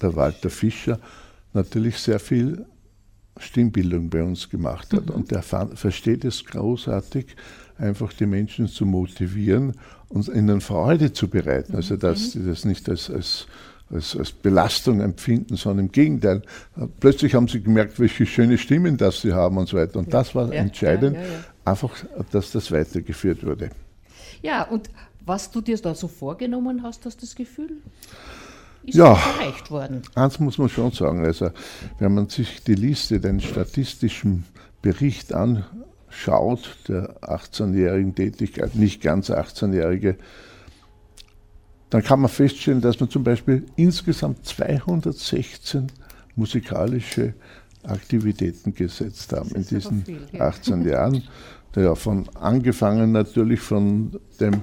der 0.00 0.16
Walter 0.16 0.50
Fischer 0.50 0.98
natürlich 1.52 1.98
sehr 1.98 2.20
viel 2.20 2.64
Stimmbildung 3.38 4.10
bei 4.10 4.22
uns 4.22 4.48
gemacht 4.48 4.92
hat. 4.92 5.06
Mhm. 5.06 5.14
Und 5.14 5.30
der 5.30 5.42
versteht 5.42 6.24
es 6.24 6.44
großartig, 6.44 7.36
einfach 7.78 8.12
die 8.12 8.26
Menschen 8.26 8.68
zu 8.68 8.86
motivieren 8.86 9.74
und 10.08 10.28
ihnen 10.28 10.60
Freude 10.60 11.12
zu 11.12 11.28
bereiten. 11.28 11.74
Also, 11.74 11.96
dass 11.96 12.32
sie 12.32 12.44
das 12.44 12.64
nicht 12.64 12.88
als, 12.88 13.10
als 13.10 13.46
als, 13.92 14.16
als 14.16 14.32
Belastung 14.32 15.00
empfinden, 15.00 15.56
sondern 15.56 15.86
im 15.86 15.92
Gegenteil. 15.92 16.42
Plötzlich 17.00 17.34
haben 17.34 17.48
sie 17.48 17.62
gemerkt, 17.62 18.00
welche 18.00 18.26
schöne 18.26 18.58
Stimmen 18.58 18.96
das 18.96 19.20
sie 19.20 19.32
haben 19.32 19.58
und 19.58 19.68
so 19.68 19.76
weiter. 19.76 19.98
Und 19.98 20.12
das 20.12 20.34
war 20.34 20.52
ja, 20.52 20.60
entscheidend, 20.60 21.16
ja, 21.16 21.22
ja, 21.22 21.28
einfach, 21.64 21.92
dass 22.30 22.52
das 22.52 22.70
weitergeführt 22.70 23.44
wurde. 23.44 23.70
Ja, 24.42 24.64
und 24.64 24.90
was 25.24 25.50
du 25.50 25.60
dir 25.60 25.76
da 25.78 25.94
so 25.94 26.08
vorgenommen 26.08 26.82
hast, 26.82 27.04
hast 27.06 27.22
du 27.22 27.26
das 27.26 27.34
Gefühl? 27.34 27.78
Ist 28.84 28.96
ja, 28.96 29.12
erreicht 29.12 29.70
worden. 29.70 30.02
Eins 30.14 30.40
muss 30.40 30.58
man 30.58 30.68
schon 30.68 30.90
sagen. 30.90 31.24
Also, 31.24 31.50
wenn 32.00 32.14
man 32.14 32.28
sich 32.28 32.64
die 32.64 32.74
Liste, 32.74 33.20
den 33.20 33.40
statistischen 33.40 34.44
Bericht 34.80 35.32
anschaut, 35.32 36.78
der 36.88 37.20
18-jährigen 37.20 38.14
Tätigkeit, 38.16 38.74
nicht 38.74 39.00
ganz 39.00 39.30
18-jährige, 39.30 40.16
dann 41.90 42.02
kann 42.02 42.20
man 42.20 42.30
feststellen, 42.30 42.80
dass 42.80 42.98
man 42.98 43.10
zum 43.10 43.22
Beispiel 43.22 43.66
insgesamt 43.76 44.44
216 44.46 45.92
musikalische 46.34 47.34
Aktivitäten 47.84 48.74
gesetzt 48.74 49.32
haben 49.32 49.50
in 49.50 49.66
diesen 49.66 50.04
viel, 50.04 50.20
ja. 50.32 50.48
18 50.48 50.82
Jahren. 50.88 51.22
Ja, 51.74 51.94
von 51.94 52.28
angefangen 52.34 53.12
natürlich 53.12 53.60
von 53.60 54.20
dem 54.40 54.62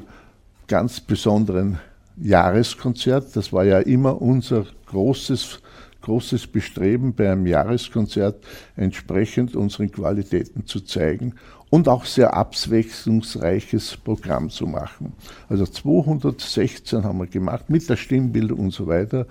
ganz 0.67 0.99
besonderen 0.99 1.79
Jahreskonzert. 2.17 3.35
Das 3.35 3.51
war 3.51 3.65
ja 3.65 3.79
immer 3.79 4.21
unser 4.21 4.65
großes, 4.85 5.59
großes 6.01 6.47
Bestreben 6.47 7.13
bei 7.15 7.31
einem 7.31 7.47
Jahreskonzert, 7.47 8.43
entsprechend 8.75 9.55
unseren 9.55 9.91
Qualitäten 9.91 10.65
zu 10.65 10.81
zeigen 10.81 11.33
und 11.69 11.87
auch 11.87 12.05
sehr 12.05 12.33
abwechslungsreiches 12.35 13.97
Programm 13.97 14.49
zu 14.49 14.65
machen. 14.65 15.13
Also 15.47 15.65
216 15.65 17.03
haben 17.03 17.19
wir 17.19 17.27
gemacht 17.27 17.69
mit 17.69 17.89
der 17.89 17.95
Stimmbildung 17.95 18.59
und 18.59 18.73
so 18.73 18.87
weiter. 18.87 19.27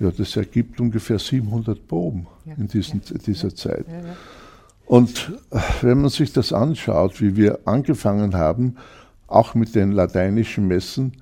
Ja, 0.00 0.10
das 0.10 0.36
ergibt 0.36 0.80
ungefähr 0.80 1.18
700 1.18 1.86
Proben 1.86 2.26
ja, 2.44 2.54
in 2.54 2.66
diesen, 2.66 3.00
ja, 3.08 3.18
dieser 3.18 3.54
Zeit. 3.54 3.86
Und 4.86 5.32
äh, 5.50 5.58
wenn 5.82 6.00
man 6.00 6.10
sich 6.10 6.32
das 6.32 6.52
anschaut, 6.52 7.20
wie 7.20 7.36
wir 7.36 7.60
angefangen 7.64 8.34
haben, 8.34 8.76
auch 9.26 9.54
mit 9.54 9.74
den 9.74 9.92
lateinischen 9.92 10.66
Messen, 10.66 11.12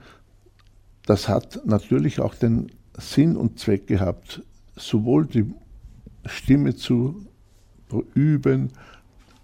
das 1.07 1.29
hat 1.29 1.61
natürlich 1.65 2.21
auch 2.21 2.35
den 2.35 2.73
Sinn 2.97 3.37
und 3.37 3.59
Zweck 3.59 3.87
gehabt, 3.87 4.43
sowohl 4.77 5.27
die 5.27 5.53
Stimme 6.27 6.77
zu 6.77 7.27
üben, 8.15 8.71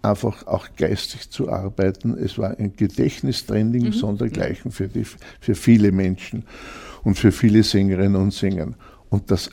einfach 0.03 0.47
auch 0.47 0.69
geistig 0.77 1.31
zu 1.31 1.51
arbeiten. 1.51 2.17
Es 2.17 2.39
war 2.39 2.59
ein 2.59 2.75
Gedächtnistraining 2.77 3.87
mhm. 3.87 3.93
sondergleichen 3.93 4.71
für, 4.71 4.89
die, 4.89 5.05
für 5.05 5.55
viele 5.55 5.93
Menschen 5.93 6.45
und 7.03 7.19
für 7.19 7.33
viele 7.33 7.63
Sängerinnen 7.63 8.17
und 8.17 8.33
Sänger. 8.33 8.75
Und 9.11 9.31
das 9.31 9.51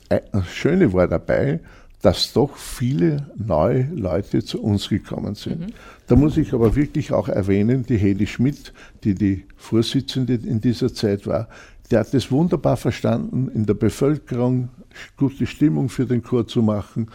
Schöne 0.51 0.93
war 0.93 1.07
dabei, 1.07 1.59
dass 2.01 2.33
doch 2.33 2.55
viele 2.55 3.31
neue 3.35 3.89
Leute 3.93 4.43
zu 4.43 4.61
uns 4.61 4.89
gekommen 4.89 5.33
sind. 5.33 5.61
Mhm. 5.61 5.73
Da 6.07 6.15
muss 6.15 6.37
ich 6.37 6.53
aber 6.53 6.75
wirklich 6.75 7.11
auch 7.11 7.27
erwähnen, 7.29 7.83
die 7.83 7.97
Hedi 7.97 8.27
Schmidt, 8.27 8.73
die 9.03 9.15
die 9.15 9.45
Vorsitzende 9.55 10.35
in 10.35 10.61
dieser 10.61 10.93
Zeit 10.93 11.25
war, 11.25 11.47
der 11.89 12.01
hat 12.01 12.13
es 12.13 12.31
wunderbar 12.31 12.77
verstanden, 12.77 13.49
in 13.53 13.65
der 13.65 13.73
Bevölkerung 13.75 14.69
gute 15.17 15.45
Stimmung 15.45 15.89
für 15.89 16.05
den 16.05 16.23
Chor 16.23 16.47
zu 16.47 16.61
machen. 16.61 17.09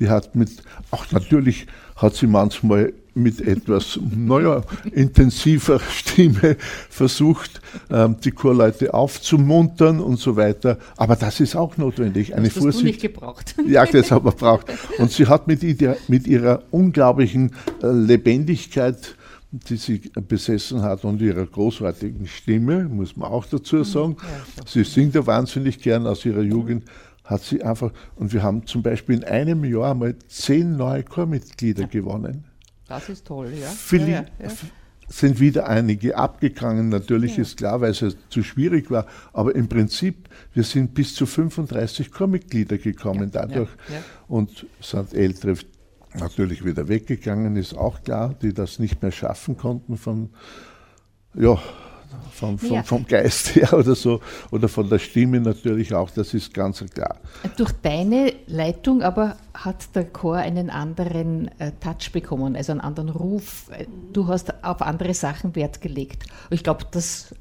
Die 0.00 0.08
hat 0.08 0.34
mit, 0.34 0.62
auch 0.90 1.10
natürlich 1.10 1.66
hat 1.96 2.14
sie 2.14 2.26
manchmal 2.26 2.92
mit 3.14 3.40
etwas, 3.40 3.98
naja, 4.10 4.62
intensiver 4.92 5.80
Stimme 5.90 6.56
versucht, 6.90 7.60
ähm, 7.90 8.16
die 8.22 8.32
Chorleute 8.32 8.92
aufzumuntern 8.92 10.00
und 10.00 10.18
so 10.18 10.36
weiter. 10.36 10.78
Aber 10.96 11.16
das 11.16 11.40
ist 11.40 11.54
auch 11.54 11.76
notwendig. 11.76 12.34
Eine 12.34 12.48
das 12.48 12.58
Vorsicht. 12.58 12.82
du 12.82 12.86
nicht 12.86 13.02
gebraucht. 13.02 13.54
Ja, 13.66 13.86
das 13.86 14.10
hat 14.10 14.24
man 14.24 14.34
braucht. 14.34 14.66
Und 14.98 15.10
sie 15.10 15.26
hat 15.26 15.46
mit, 15.46 15.62
mit 16.08 16.26
ihrer 16.26 16.62
unglaublichen 16.70 17.52
äh, 17.82 17.86
Lebendigkeit 17.86 19.16
die 19.68 19.76
sie 19.76 20.00
besessen 20.28 20.82
hat 20.82 21.04
und 21.04 21.20
ihrer 21.22 21.46
großartigen 21.46 22.26
Stimme, 22.26 22.88
muss 22.88 23.16
man 23.16 23.30
auch 23.30 23.46
dazu 23.46 23.76
mhm. 23.76 23.84
sagen. 23.84 24.16
Ja, 24.56 24.64
sie 24.66 24.82
singt 24.82 25.14
ja 25.14 25.24
wahnsinnig 25.26 25.80
gern 25.80 26.06
aus 26.06 26.24
ihrer 26.24 26.42
Jugend, 26.42 26.84
hat 27.24 27.42
sie 27.42 27.62
einfach, 27.62 27.92
und 28.16 28.32
wir 28.32 28.42
haben 28.42 28.66
zum 28.66 28.82
Beispiel 28.82 29.16
in 29.16 29.24
einem 29.24 29.64
Jahr 29.64 29.94
mal 29.94 30.14
zehn 30.28 30.76
neue 30.76 31.02
Chormitglieder 31.02 31.82
ja. 31.82 31.88
gewonnen. 31.88 32.44
Das 32.86 33.08
ist 33.08 33.26
toll, 33.26 33.52
ja. 33.58 33.68
Viele, 33.68 34.10
ja, 34.10 34.24
sind 35.08 35.40
wieder 35.40 35.68
einige 35.68 36.16
abgegangen, 36.16 36.88
natürlich 36.88 37.38
ist 37.38 37.58
klar, 37.58 37.80
weil 37.80 37.90
es 37.90 38.16
zu 38.28 38.42
schwierig 38.42 38.90
war, 38.90 39.06
aber 39.32 39.54
im 39.54 39.68
Prinzip, 39.68 40.28
wir 40.52 40.64
sind 40.64 40.94
bis 40.94 41.14
zu 41.14 41.26
35 41.26 42.10
Chormitglieder 42.10 42.78
gekommen 42.78 43.30
dadurch 43.30 43.70
und 44.28 44.66
sind 44.80 45.12
ältere 45.14 45.56
natürlich 46.14 46.64
wieder 46.64 46.88
weggegangen, 46.88 47.56
ist 47.56 47.74
auch 47.74 48.02
klar, 48.02 48.34
die 48.40 48.54
das 48.54 48.78
nicht 48.78 49.02
mehr 49.02 49.12
schaffen 49.12 49.56
konnten 49.56 49.96
von, 49.96 50.30
ja, 51.34 51.58
vom, 52.32 52.58
vom, 52.58 52.72
ja. 52.72 52.82
vom 52.82 53.06
Geist 53.06 53.48
her 53.54 53.72
oder 53.72 53.94
so, 53.94 54.20
oder 54.50 54.68
von 54.68 54.88
der 54.88 54.98
Stimme 54.98 55.40
natürlich 55.40 55.94
auch, 55.94 56.10
das 56.10 56.34
ist 56.34 56.52
ganz 56.52 56.84
klar. 56.92 57.16
Durch 57.56 57.72
deine 57.82 58.32
Leitung 58.46 59.02
aber 59.02 59.36
hat 59.54 59.94
der 59.94 60.04
Chor 60.04 60.36
einen 60.36 60.70
anderen 60.70 61.48
äh, 61.58 61.72
Touch 61.80 62.12
bekommen, 62.12 62.56
also 62.56 62.72
einen 62.72 62.80
anderen 62.80 63.10
Ruf. 63.10 63.70
Du 64.12 64.26
hast 64.28 64.64
auf 64.64 64.82
andere 64.82 65.14
Sachen 65.14 65.54
Wert 65.54 65.80
gelegt. 65.80 66.24
Ich 66.50 66.62
glaube, 66.62 66.84
das 66.90 67.34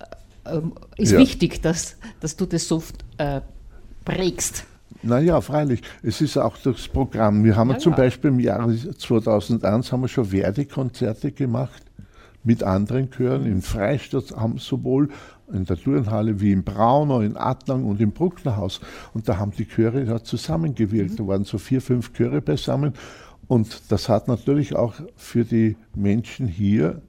äh, 0.45 0.59
ist 0.97 1.13
ja. 1.13 1.19
wichtig, 1.19 1.61
dass, 1.61 1.97
dass 2.19 2.35
du 2.35 2.45
das 2.45 2.67
so 2.67 2.83
äh, 3.17 3.41
prägst. 4.05 4.65
Naja, 5.01 5.41
freilich. 5.41 5.81
Es 6.01 6.21
ist 6.21 6.37
auch 6.37 6.55
das 6.63 6.87
Programm. 6.87 7.43
Wir 7.43 7.55
haben 7.57 7.71
ja, 7.71 7.77
zum. 7.77 7.93
Beispiel 7.93 8.29
im 8.29 8.39
Jahre 8.39 8.73
2001 8.75 9.91
haben 9.91 10.01
wir 10.01 10.07
schon 10.07 10.25
Verdi-Konzerte 10.25 11.31
gemacht 11.31 11.83
mit 12.43 12.63
anderen 12.63 13.09
Chören. 13.11 13.45
In 13.45 13.61
Freistadt 13.61 14.33
sowohl 14.57 15.09
in 15.51 15.65
der 15.65 15.77
Turnhalle 15.77 16.39
wie 16.41 16.51
in 16.51 16.63
Braunau, 16.63 17.21
in 17.21 17.37
Adlang 17.37 17.85
und 17.85 18.01
im 18.01 18.11
Brucknerhaus. 18.11 18.81
Und 19.13 19.29
da 19.29 19.37
haben 19.37 19.51
die 19.51 19.67
Chöre 19.67 20.05
da 20.05 20.23
zusammengewirkt. 20.23 21.11
Mhm. 21.11 21.17
Da 21.17 21.27
waren 21.27 21.43
so 21.43 21.57
vier, 21.57 21.81
fünf 21.81 22.13
Chöre 22.13 22.41
beisammen. 22.41 22.93
Und 23.47 23.91
das 23.91 24.09
hat 24.09 24.27
natürlich 24.27 24.75
auch 24.75 24.95
für 25.15 25.43
die 25.43 25.75
Menschen 25.95 26.47
hier 26.47 27.01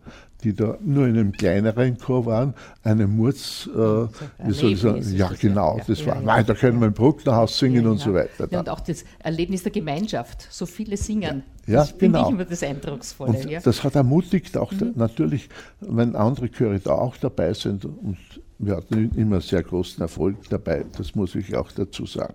die 0.44 0.54
da 0.54 0.76
nur 0.82 1.06
in 1.06 1.16
einem 1.16 1.32
kleineren 1.32 1.98
Chor 1.98 2.26
waren, 2.26 2.54
eine 2.82 3.06
Murz, 3.06 3.68
äh, 3.74 3.78
wie 3.78 4.52
soll 4.52 4.72
ich 4.72 4.80
sagen, 4.80 5.02
ja 5.16 5.30
genau, 5.40 5.80
das 5.86 6.00
ja, 6.00 6.06
war, 6.06 6.16
ja, 6.16 6.20
nein, 6.20 6.46
da 6.46 6.54
können 6.54 6.78
wir 6.80 6.88
im 6.88 6.92
Brucknerhaus 6.92 7.58
singen 7.58 7.86
und 7.86 7.98
so 7.98 8.12
weiter. 8.12 8.46
Und 8.58 8.68
auch 8.68 8.80
das 8.80 9.04
Erlebnis 9.18 9.62
der 9.62 9.72
Gemeinschaft, 9.72 10.46
so 10.50 10.66
viele 10.66 10.96
singen. 10.96 11.42
Ja, 11.66 11.78
das 11.78 11.96
genau. 11.96 11.98
finde 11.98 12.20
ich 12.20 12.28
immer 12.34 12.44
das 12.44 12.62
Eindrucksvolle. 12.62 13.38
Und. 13.38 13.66
Das 13.66 13.82
hat 13.82 13.94
ermutigt 13.94 14.56
auch 14.58 14.72
mhm. 14.72 14.92
natürlich, 14.96 15.48
wenn 15.80 16.14
andere 16.14 16.50
Chöre 16.50 16.78
da 16.78 16.92
auch 16.92 17.16
dabei 17.16 17.54
sind 17.54 17.86
und 17.86 18.18
wir 18.58 18.76
hatten 18.76 19.10
immer 19.16 19.40
sehr 19.40 19.62
großen 19.62 20.02
Erfolg 20.02 20.36
dabei, 20.50 20.84
das 20.96 21.14
muss 21.14 21.34
ich 21.34 21.56
auch 21.56 21.72
dazu 21.72 22.06
sagen. 22.06 22.34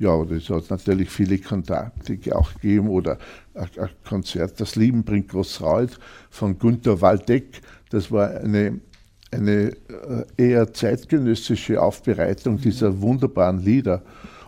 Ja, 0.00 0.12
und 0.14 0.32
es 0.32 0.48
hat 0.48 0.70
natürlich 0.70 1.10
viele 1.10 1.36
Kontakte 1.36 2.18
auch 2.34 2.54
gegeben 2.54 2.88
oder 2.88 3.18
ein, 3.52 3.68
Konzert, 4.08 4.58
Das 4.58 4.74
Leben 4.74 5.04
bringt 5.04 5.28
Großraud 5.28 5.98
von 6.30 6.58
Günter 6.58 7.02
Waldeck. 7.02 7.60
Das 7.90 8.10
war 8.10 8.30
eine, 8.30 8.80
eine 9.30 9.68
äh, 9.68 10.24
eher 10.38 10.72
zeitgenössische 10.72 11.82
Aufbereitung 11.82 12.54
mhm. 12.54 12.60
dieser 12.62 12.98
wunderbaren 13.02 13.60
Lieder. 13.60 14.02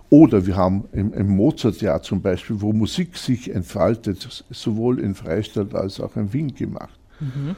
Oder 0.09 0.47
wir 0.47 0.57
haben 0.57 0.88
im, 0.93 1.12
im 1.12 1.29
Mozartjahr 1.29 2.01
zum 2.01 2.23
Beispiel, 2.23 2.59
wo 2.59 2.73
Musik 2.73 3.19
sich 3.19 3.55
entfaltet, 3.55 4.45
sowohl 4.51 5.01
in 5.01 5.15
Freistadt 5.15 5.75
als 5.75 6.01
auch 6.01 6.17
in 6.17 6.33
Wien 6.33 6.55
gemacht. 6.55 6.99
Mhm. 7.21 7.57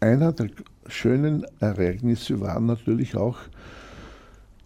Einer 0.00 0.32
der 0.32 0.48
schönen 0.86 1.44
Ereignisse 1.60 2.40
war 2.40 2.58
natürlich 2.58 3.16
auch 3.16 3.36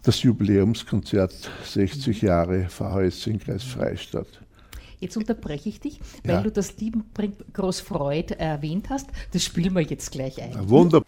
das 0.03 0.23
Jubiläumskonzert 0.23 1.51
60 1.65 2.21
Jahre 2.21 2.67
VHS 2.69 3.27
in 3.27 3.39
Kreis 3.39 3.63
Freistadt. 3.63 4.27
Jetzt 4.99 5.15
unterbreche 5.15 5.69
ich 5.69 5.79
dich, 5.79 5.99
weil 6.25 6.35
ja. 6.35 6.41
du 6.41 6.51
das 6.51 6.77
Lieben 6.77 7.05
bringt 7.13 7.53
Großfreud 7.53 8.35
erwähnt 8.37 8.89
hast. 8.89 9.07
Das 9.31 9.43
spielen 9.43 9.73
wir 9.73 9.81
jetzt 9.81 10.11
gleich 10.11 10.41
ein. 10.41 10.53
Wunderbar. 10.69 11.07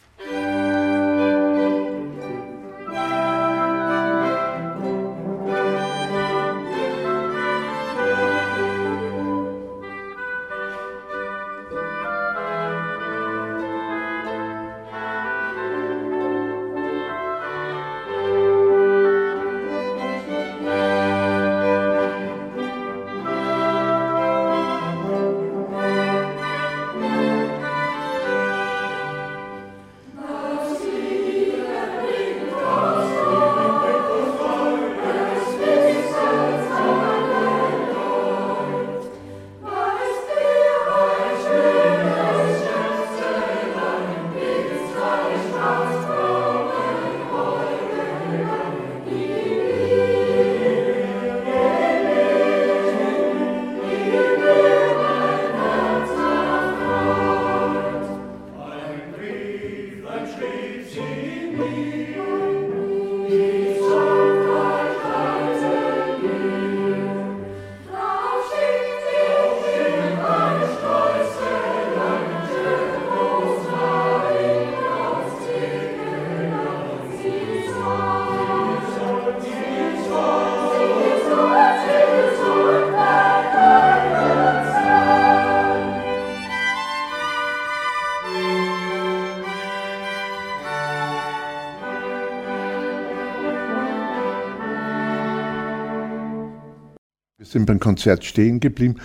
Sind 97.51 97.65
beim 97.65 97.79
Konzert 97.79 98.23
stehen 98.23 98.59
geblieben. 98.59 98.95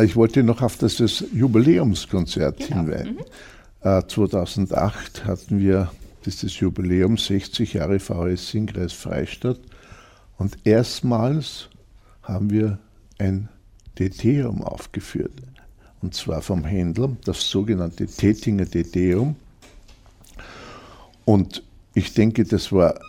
Ich 0.00 0.14
wollte 0.14 0.42
noch 0.42 0.62
auf 0.62 0.76
das, 0.76 0.96
das 0.96 1.24
Jubiläumskonzert 1.32 2.58
genau. 2.58 2.82
hinweisen. 2.82 3.16
Mhm. 3.82 4.08
2008 4.08 5.24
hatten 5.24 5.60
wir 5.60 5.90
dieses 6.26 6.58
Jubiläum 6.60 7.16
60 7.16 7.74
Jahre 7.74 7.98
VHS 7.98 8.50
Singkreis 8.50 8.92
Freistadt 8.92 9.60
und 10.36 10.58
erstmals 10.64 11.68
haben 12.22 12.50
wir 12.50 12.78
ein 13.18 13.48
Deteum 13.98 14.62
aufgeführt. 14.62 15.32
Und 16.02 16.14
zwar 16.14 16.42
vom 16.42 16.64
Händler, 16.64 17.16
das 17.24 17.48
sogenannte 17.48 18.06
Tätinger 18.06 18.66
Deteum. 18.66 19.36
Und 21.24 21.62
ich 21.94 22.14
denke, 22.14 22.44
das 22.44 22.70
war 22.70 23.00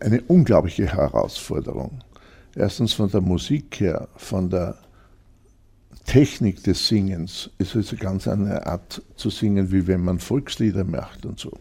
eine 0.00 0.20
unglaubliche 0.22 0.86
Herausforderung. 0.86 2.02
Erstens 2.56 2.94
von 2.94 3.10
der 3.10 3.20
Musik 3.20 3.80
her, 3.80 4.08
von 4.16 4.48
der 4.48 4.76
Technik 6.06 6.62
des 6.62 6.88
Singens. 6.88 7.50
Es 7.58 7.74
ist 7.74 7.98
ganz 8.00 8.26
eine 8.26 8.66
Art 8.66 9.02
zu 9.16 9.28
singen, 9.28 9.70
wie 9.72 9.86
wenn 9.86 10.02
man 10.02 10.18
Volkslieder 10.18 10.84
macht 10.84 11.26
und 11.26 11.38
so. 11.38 11.52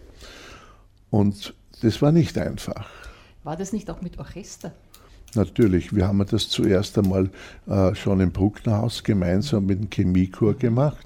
Und 1.09 1.53
das 1.81 2.01
war 2.01 2.13
nicht 2.13 2.37
einfach. 2.37 2.87
War 3.43 3.57
das 3.57 3.73
nicht 3.73 3.89
auch 3.89 4.01
mit 4.01 4.17
Orchester? 4.19 4.71
Natürlich, 5.33 5.93
wir 5.93 6.07
haben 6.07 6.25
das 6.25 6.47
zuerst 6.47 6.97
einmal 6.97 7.29
äh, 7.67 7.93
schon 7.93 8.21
im 8.21 8.31
Brucknerhaus 8.31 9.03
gemeinsam 9.03 9.65
mit 9.65 9.79
dem 9.79 9.89
Chemiechor 9.89 10.53
gemacht, 10.53 11.05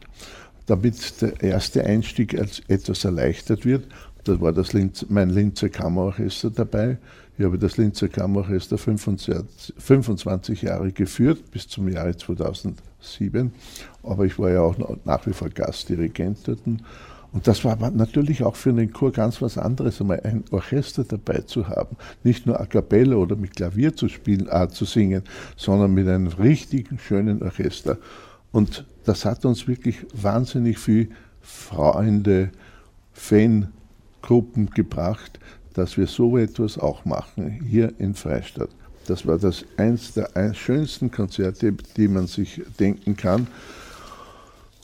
damit 0.68 1.20
der 1.22 1.42
erste 1.42 1.84
Einstieg 1.84 2.38
als 2.38 2.62
etwas 2.68 3.06
erleichtert 3.06 3.66
wird. 3.66 3.88
Da 4.26 4.40
war 4.40 4.54
das 4.54 4.74
Linz, 4.74 5.06
mein 5.10 5.32
Linzer 5.32 5.70
Kammerorchester 5.70 6.52
dabei. 6.52 7.00
Ich 7.40 7.46
habe 7.46 7.58
das 7.58 7.78
Linzer 7.78 8.10
Kammerorchester 8.10 8.78
25, 8.78 9.74
25 9.78 10.62
Jahre 10.62 10.92
geführt, 10.92 11.50
bis 11.52 11.70
zum 11.70 11.88
Jahre 11.88 12.18
2007. 12.18 13.54
Aber 14.04 14.26
ich 14.26 14.38
war 14.38 14.50
ja 14.50 14.60
auch 14.60 14.76
nach 15.06 15.26
wie 15.26 15.32
vor 15.32 15.48
Gastdirigent 15.48 16.46
dort 16.46 16.60
und 17.32 17.48
das 17.48 17.64
war 17.64 17.78
natürlich 17.92 18.44
auch 18.44 18.58
für 18.58 18.72
einen 18.72 18.92
Chor 18.92 19.14
ganz 19.14 19.42
was 19.42 19.58
anderes, 19.58 20.02
einmal 20.02 20.20
ein 20.22 20.44
Orchester 20.52 21.06
dabei 21.06 21.40
zu 21.40 21.70
haben. 21.70 21.96
Nicht 22.26 22.46
nur 22.46 22.60
a 22.60 22.66
cappella 22.66 23.16
oder 23.16 23.38
mit 23.38 23.56
Klavier 23.56 23.96
zu 23.96 24.10
spielen, 24.10 24.50
äh, 24.50 24.68
zu 24.68 24.84
singen, 24.84 25.24
sondern 25.56 25.94
mit 25.94 26.10
einem 26.10 26.28
richtigen, 26.28 27.00
schönen 27.00 27.42
Orchester. 27.42 28.00
Und 28.52 28.86
das 29.06 29.24
hat 29.24 29.46
uns 29.46 29.66
wirklich 29.66 30.06
wahnsinnig 30.12 30.78
viel 30.78 31.12
Freunde, 31.42 32.50
Fangruppen 33.14 34.72
gebracht, 34.72 35.40
dass 35.80 35.98
wir 35.98 36.08
so 36.08 36.38
etwas 36.38 36.78
auch 36.78 37.06
machen, 37.06 37.62
hier 37.66 37.94
in 38.00 38.14
Freistadt. 38.14 38.70
Das 39.08 39.26
war 39.26 39.38
das 39.38 39.66
eins 39.78 40.14
der 40.14 40.54
schönsten 40.54 41.10
Konzerte, 41.10 41.74
die 41.96 42.08
man 42.08 42.28
sich 42.28 42.62
denken 42.80 43.16
kann. 43.16 43.48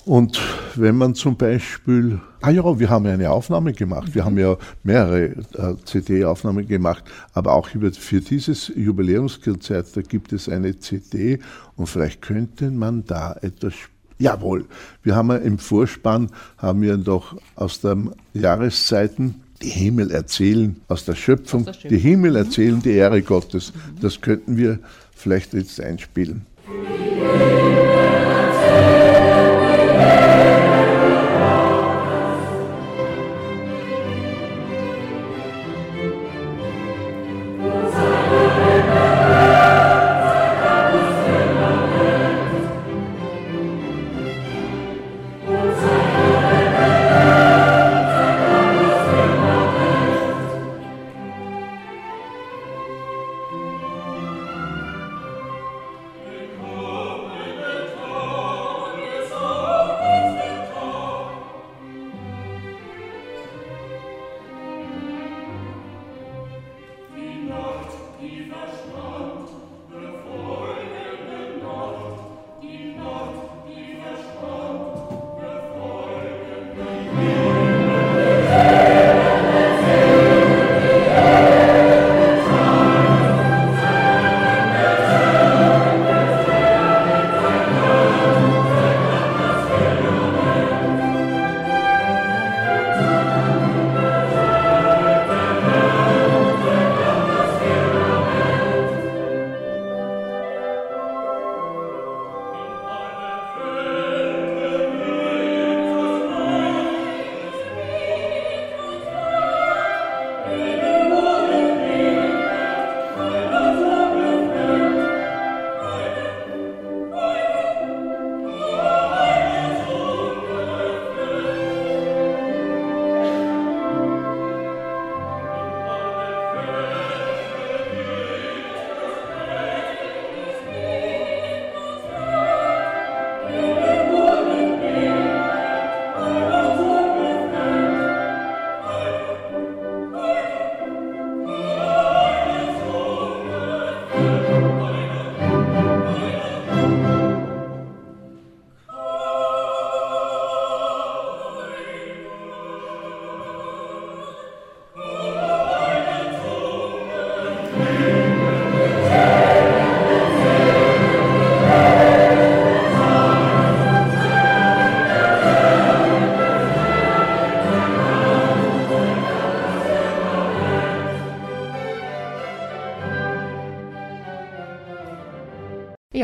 Und 0.05 0.39
wenn 0.75 0.95
man 0.97 1.15
zum 1.15 1.35
Beispiel, 1.35 2.21
ah 2.41 2.51
ja, 2.51 2.79
wir 2.79 2.89
haben 2.89 3.05
ja 3.05 3.13
eine 3.13 3.29
Aufnahme 3.29 3.73
gemacht, 3.73 4.15
wir 4.15 4.23
haben 4.23 4.37
ja 4.37 4.55
mehrere 4.83 5.23
äh, 5.25 5.75
CD-Aufnahmen 5.83 6.67
gemacht, 6.67 7.03
aber 7.33 7.53
auch 7.53 7.73
über, 7.73 7.91
für 7.91 8.21
dieses 8.21 8.71
Jubiläumskonzert, 8.75 9.97
da 9.97 10.01
gibt 10.01 10.31
es 10.31 10.47
eine 10.47 10.79
CD 10.79 11.39
und 11.75 11.87
vielleicht 11.87 12.21
könnte 12.21 12.71
man 12.71 13.03
da 13.05 13.35
etwas 13.41 13.73
Jawohl, 14.17 14.65
wir 15.03 15.13
haben 15.13 15.29
ja 15.29 15.37
im 15.37 15.57
Vorspann, 15.57 16.29
haben 16.57 16.81
wir 16.81 16.95
doch 16.95 17.35
aus 17.55 17.81
den 17.81 18.11
Jahreszeiten 18.33 19.41
die 19.65 19.71
Himmel 19.71 20.11
erzählen, 20.11 20.75
aus 20.87 21.05
der 21.05 21.15
Schöpfung, 21.15 21.61
aus 21.61 21.65
der 21.65 21.73
Schöpfung. 21.73 21.89
die 21.89 21.97
Himmel 21.97 22.35
erzählen 22.35 22.81
die 22.81 22.91
Ehre 22.91 23.21
Gottes. 23.23 23.73
Das 23.99 24.21
könnten 24.21 24.57
wir 24.57 24.79
vielleicht 25.15 25.53
jetzt 25.53 25.81
einspielen. 25.81 26.45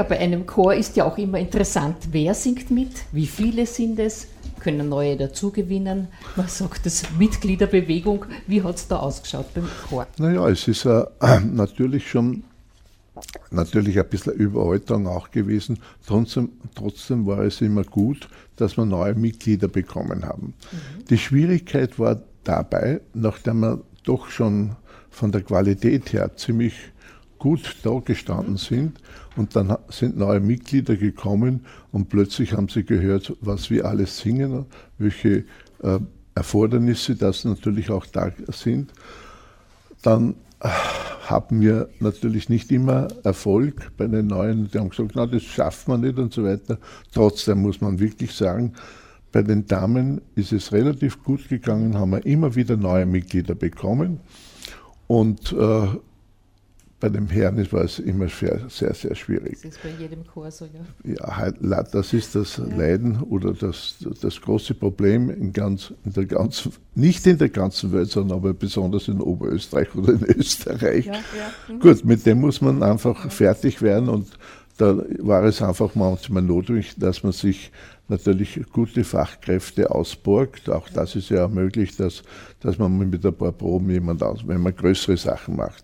Ja, 0.02 0.08
bei 0.08 0.18
einem 0.18 0.48
Chor 0.48 0.74
ist 0.74 0.98
ja 0.98 1.06
auch 1.06 1.20
immer 1.20 1.38
interessant, 1.38 1.96
wer 2.10 2.34
singt 2.34 2.72
mit, 2.72 2.90
wie 3.12 3.28
viele 3.28 3.68
sind 3.68 4.00
es, 4.00 4.30
können 4.60 4.90
neue 4.90 5.16
dazugewinnen. 5.16 6.08
Man 6.36 6.48
sagt 6.48 6.88
das 6.88 7.04
Mitgliederbewegung. 7.20 8.26
Wie 8.48 8.64
hat 8.64 8.78
es 8.78 8.88
da 8.88 8.98
ausgeschaut 8.98 9.54
beim 9.54 9.68
Chor? 9.88 10.08
Naja, 10.18 10.50
es 10.50 10.68
ist 10.68 10.86
äh, 10.86 11.06
natürlich 11.46 12.10
schon 12.10 12.42
natürlich 13.52 14.00
ein 14.00 14.10
bisschen 14.10 14.34
Überalterung 14.34 15.06
auch 15.06 15.30
gewesen. 15.30 15.78
Trotzdem, 16.08 16.50
trotzdem 16.74 17.28
war 17.28 17.42
es 17.42 17.62
immer 17.62 17.84
gut, 17.84 18.28
dass 18.56 18.78
wir 18.78 18.86
neue 18.86 19.14
Mitglieder 19.14 19.68
bekommen 19.68 20.26
haben. 20.26 20.56
Mhm. 20.72 21.06
Die 21.12 21.20
Schwierigkeit 21.20 22.00
war 22.00 22.24
dabei, 22.44 23.02
nachdem 23.14 23.60
wir 23.60 23.82
doch 24.04 24.30
schon 24.30 24.78
von 25.12 25.32
der 25.32 25.42
Qualität 25.42 26.12
her 26.12 26.36
ziemlich 26.38 26.74
gut 27.42 27.78
da 27.82 28.00
gestanden 28.06 28.58
sind 28.58 29.02
und 29.36 29.56
dann 29.56 29.76
sind 29.90 30.16
neue 30.16 30.40
Mitglieder 30.40 30.96
gekommen 30.96 31.62
und 31.92 32.08
plötzlich 32.08 32.54
haben 32.54 32.70
sie 32.70 32.84
gehört, 32.84 33.36
was 33.42 33.72
wir 33.72 33.86
alles 33.86 34.20
singen, 34.20 34.68
welche 35.00 35.46
äh, 35.82 36.00
Erfordernisse 36.36 37.16
das 37.16 37.44
natürlich 37.44 37.90
auch 37.90 38.06
da 38.06 38.32
sind. 38.50 38.92
Dann 40.04 40.36
äh, 40.60 40.70
haben 41.26 41.62
wir 41.62 41.90
natürlich 42.00 42.48
nicht 42.48 42.72
immer 42.72 43.08
Erfolg 43.24 43.92
bei 43.98 44.06
den 44.06 44.28
Neuen. 44.28 44.70
Die 44.70 44.78
haben 44.78 44.90
gesagt, 44.90 45.14
na, 45.16 45.26
das 45.26 45.42
schafft 45.42 45.88
man 45.88 46.02
nicht 46.02 46.20
und 46.20 46.32
so 46.32 46.44
weiter. 46.44 46.78
Trotzdem 47.12 47.64
muss 47.64 47.82
man 47.82 48.00
wirklich 48.00 48.34
sagen, 48.34 48.74
bei 49.32 49.42
den 49.42 49.66
Damen 49.66 50.22
ist 50.36 50.52
es 50.52 50.72
relativ 50.74 51.24
gut 51.24 51.50
gegangen, 51.50 51.98
haben 51.98 52.12
wir 52.12 52.24
immer 52.24 52.54
wieder 52.54 52.78
neue 52.78 53.08
Mitglieder 53.08 53.56
bekommen. 53.56 54.20
Und 55.08 55.54
äh, 55.54 55.88
bei 57.02 57.10
dem 57.10 57.28
Herrn 57.28 57.58
war 57.72 57.84
es 57.84 58.00
immer 58.00 58.30
sehr, 58.30 58.62
sehr, 58.70 58.94
sehr 58.94 59.16
schwierig. 59.16 59.58
Das 59.64 59.72
ist 59.72 59.84
bei 59.84 59.90
jedem 60.00 60.26
Chor 60.26 60.52
so, 60.52 60.66
ja. 60.66 61.14
Ja, 61.14 61.36
halt, 61.36 61.58
das 61.94 62.14
ist 62.14 62.36
das 62.36 62.58
ja. 62.58 62.64
Leiden 62.64 63.22
oder 63.24 63.54
das, 63.54 63.96
das 64.22 64.40
große 64.40 64.76
Problem 64.76 65.32
in, 65.32 65.52
ganz, 65.52 65.94
in 66.06 66.14
der 66.14 66.26
ganzen, 66.26 66.72
nicht 66.94 67.26
in 67.26 67.40
der 67.40 67.50
ganzen 67.50 67.92
Welt, 67.92 68.12
sondern 68.12 68.38
aber 68.38 68.54
besonders 68.54 69.08
in 69.08 69.20
Oberösterreich 69.20 69.94
oder 69.96 70.14
in 70.14 70.24
Österreich. 70.38 71.08
Ja, 71.08 71.14
ja. 71.14 71.74
Mhm. 71.74 71.80
Gut, 71.80 72.06
mit 72.06 72.26
dem 72.26 72.40
muss 72.40 72.62
man 72.62 72.84
einfach 72.84 73.32
fertig 73.32 73.82
werden 73.82 74.08
und 74.08 74.28
da 74.78 75.04
war 75.20 75.44
es 75.44 75.62
einfach 75.62 75.96
manchmal 75.96 76.44
notwendig, 76.44 76.94
dass 76.98 77.24
man 77.24 77.34
sich 77.34 77.72
natürlich 78.08 78.60
gute 78.72 79.04
Fachkräfte 79.04 79.90
ausborgt. 79.90 80.70
Auch 80.70 80.88
das 80.90 81.16
ist 81.16 81.30
ja 81.30 81.48
möglich, 81.48 81.98
dass, 81.98 82.22
dass 82.60 82.78
man 82.78 82.98
mit 82.98 83.26
ein 83.26 83.34
paar 83.34 83.52
Proben 83.52 83.90
jemand 83.90 84.22
aus, 84.22 84.48
wenn 84.48 84.62
man 84.62 84.76
größere 84.76 85.18
Sachen 85.18 85.56
macht. 85.56 85.84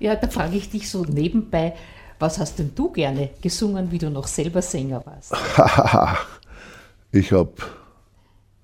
Ja, 0.00 0.16
da 0.16 0.28
frage 0.28 0.56
ich 0.56 0.70
dich 0.70 0.88
so 0.88 1.04
nebenbei, 1.04 1.74
was 2.18 2.38
hast 2.38 2.58
denn 2.58 2.72
du 2.74 2.90
gerne 2.90 3.30
gesungen, 3.42 3.90
wie 3.90 3.98
du 3.98 4.10
noch 4.10 4.26
selber 4.26 4.62
Sänger 4.62 5.04
warst? 5.06 5.32
ich 7.12 7.32
habe 7.32 7.52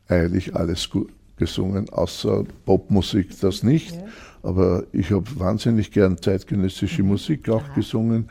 eigentlich 0.08 0.54
alles 0.54 0.90
gut 0.90 1.10
gesungen, 1.36 1.88
außer 1.90 2.44
Popmusik 2.64 3.38
das 3.40 3.62
nicht. 3.62 3.94
Ja. 3.94 4.04
Aber 4.42 4.84
ich 4.92 5.10
habe 5.10 5.24
wahnsinnig 5.38 5.90
gern 5.90 6.18
zeitgenössische 6.20 7.02
mhm. 7.02 7.10
Musik 7.10 7.48
auch 7.48 7.62
Aha. 7.62 7.74
gesungen. 7.74 8.28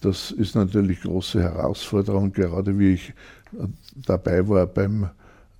Das 0.00 0.30
ist 0.30 0.54
natürlich 0.54 1.04
eine 1.04 1.12
große 1.12 1.42
Herausforderung, 1.42 2.32
gerade 2.32 2.78
wie 2.78 2.94
ich 2.94 3.10
äh, 3.52 3.66
dabei 3.94 4.48
war 4.48 4.66
beim 4.66 5.10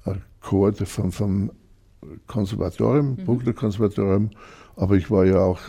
äh, 0.07 0.15
Chor 0.41 0.73
vom, 0.73 1.13
vom 1.13 1.51
Konservatorium, 2.27 3.11
mhm. 3.11 3.25
Bruckner 3.25 3.53
Konservatorium. 3.53 4.31
Aber 4.77 4.95
ich 4.95 5.11
war 5.11 5.27
ja 5.27 5.41
auch 5.41 5.61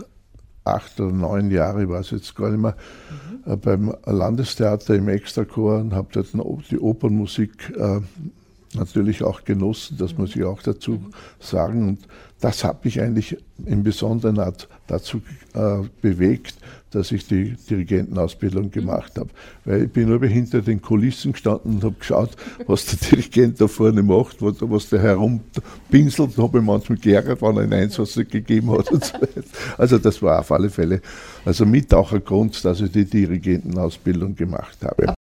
acht 0.73 0.99
oder 0.99 1.11
neun 1.11 1.51
Jahre, 1.51 1.83
ich 1.83 1.89
weiß 1.89 2.11
jetzt 2.11 2.35
gar 2.35 2.49
nicht 2.49 2.61
mehr, 2.61 2.75
mhm. 3.45 3.59
Beim 3.59 3.95
Landestheater 4.05 4.93
im 4.93 5.09
Extrachor 5.09 5.79
und 5.79 5.93
habe 5.93 6.09
dort 6.11 6.27
die 6.69 6.77
Opernmusik 6.77 7.73
äh, 7.75 7.99
natürlich 8.75 9.23
auch 9.23 9.43
genossen, 9.43 9.97
das 9.97 10.17
muss 10.17 10.35
ich 10.35 10.43
auch 10.43 10.61
dazu 10.61 11.01
sagen. 11.39 11.87
Und 11.87 12.07
das 12.39 12.63
hat 12.63 12.85
mich 12.85 13.01
eigentlich 13.01 13.37
in 13.65 13.83
besonderen 13.83 14.39
Art 14.39 14.67
dazu 14.87 15.21
äh, 15.53 15.79
bewegt, 16.01 16.55
dass 16.91 17.11
ich 17.11 17.27
die 17.27 17.55
Dirigentenausbildung 17.69 18.71
gemacht 18.71 19.17
habe. 19.17 19.29
Weil 19.65 19.83
ich 19.83 19.91
bin 19.91 20.09
nur 20.09 20.25
hinter 20.25 20.61
den 20.61 20.81
Kulissen 20.81 21.31
gestanden 21.33 21.75
und 21.75 21.83
habe 21.83 21.95
geschaut, 21.97 22.31
was 22.67 22.85
der 22.85 22.99
Dirigent 23.09 23.59
da 23.59 23.67
vorne 23.67 24.03
macht, 24.03 24.37
was 24.41 24.89
der 24.89 25.01
herumpinselt. 25.01 26.37
Da 26.37 26.43
habe 26.43 26.59
ich 26.59 26.63
manchmal 26.63 26.97
geärgert, 26.97 27.41
wenn 27.41 27.57
er 27.57 27.63
einen 27.63 27.73
Einsatz 27.73 28.15
gegeben 28.15 28.71
hat. 28.71 28.91
Und 28.91 29.05
so 29.05 29.17
Also 29.77 29.97
das 29.97 30.21
war 30.21 30.39
auf 30.39 30.51
alle 30.51 30.69
Fälle 30.69 31.01
also 31.45 31.65
mit 31.65 31.93
auch 31.93 32.11
ein 32.11 32.23
Grund, 32.23 32.63
dass 32.63 32.81
ich 32.81 32.91
die 32.91 33.05
Dirigentenausbildung 33.05 34.35
gemacht 34.35 34.77
habe. 34.83 35.13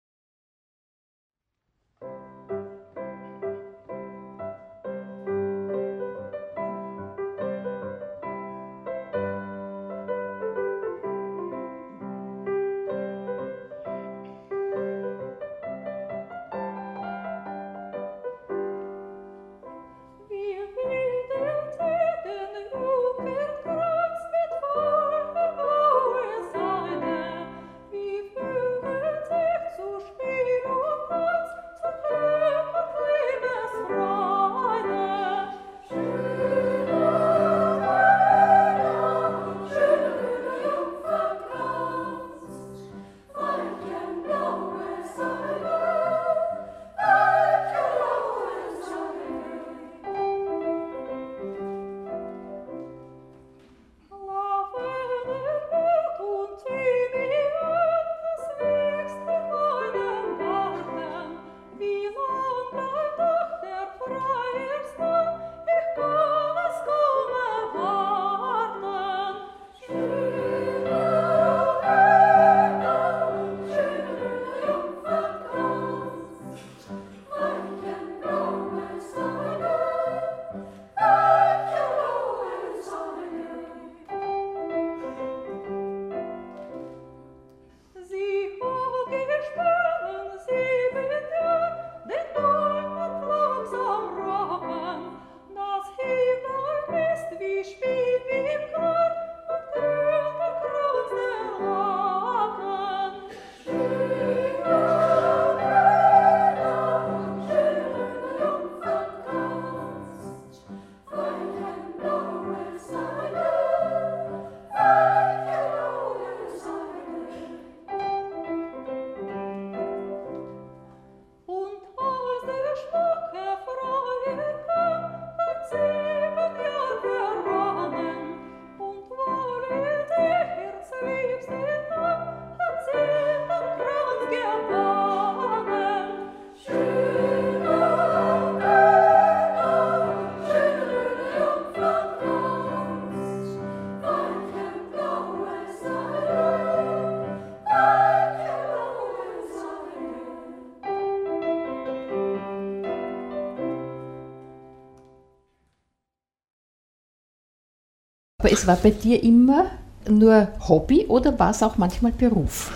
Es 158.58 158.66
war 158.66 158.74
bei 158.74 158.90
dir 158.90 159.22
immer 159.22 159.66
nur 160.10 160.48
Hobby 160.68 161.06
oder 161.06 161.38
war 161.38 161.52
es 161.52 161.62
auch 161.62 161.78
manchmal 161.78 162.10
Beruf? 162.10 162.72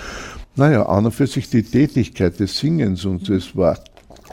Naja, 0.54 0.86
an 0.86 1.06
und 1.06 1.12
für 1.12 1.26
sich 1.26 1.50
die 1.50 1.64
Tätigkeit 1.64 2.38
des 2.38 2.56
Singens 2.56 3.04
und 3.04 3.28
es 3.28 3.56
war 3.56 3.80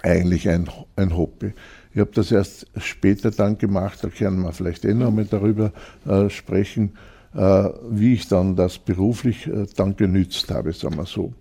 eigentlich 0.04 0.48
ein, 0.48 0.70
ein 0.96 1.18
Hobby. 1.18 1.54
Ich 1.92 2.00
habe 2.00 2.12
das 2.14 2.32
erst 2.32 2.68
später 2.78 3.32
dann 3.32 3.58
gemacht, 3.58 3.98
da 4.04 4.10
können 4.10 4.44
wir 4.44 4.52
vielleicht 4.52 4.86
eh 4.86 4.94
noch 4.94 5.10
mal 5.10 5.26
darüber 5.26 5.72
äh, 6.08 6.30
sprechen. 6.30 6.92
äh, 7.34 7.70
wie 7.90 8.14
ich 8.14 8.28
dann 8.28 8.56
das 8.56 8.78
beruflich 8.78 9.48
äh, 9.48 9.66
dann 9.76 9.96
genützt 9.96 10.52
habe, 10.52 10.72
sagen 10.72 10.98
wir 10.98 11.08
so. 11.08 11.34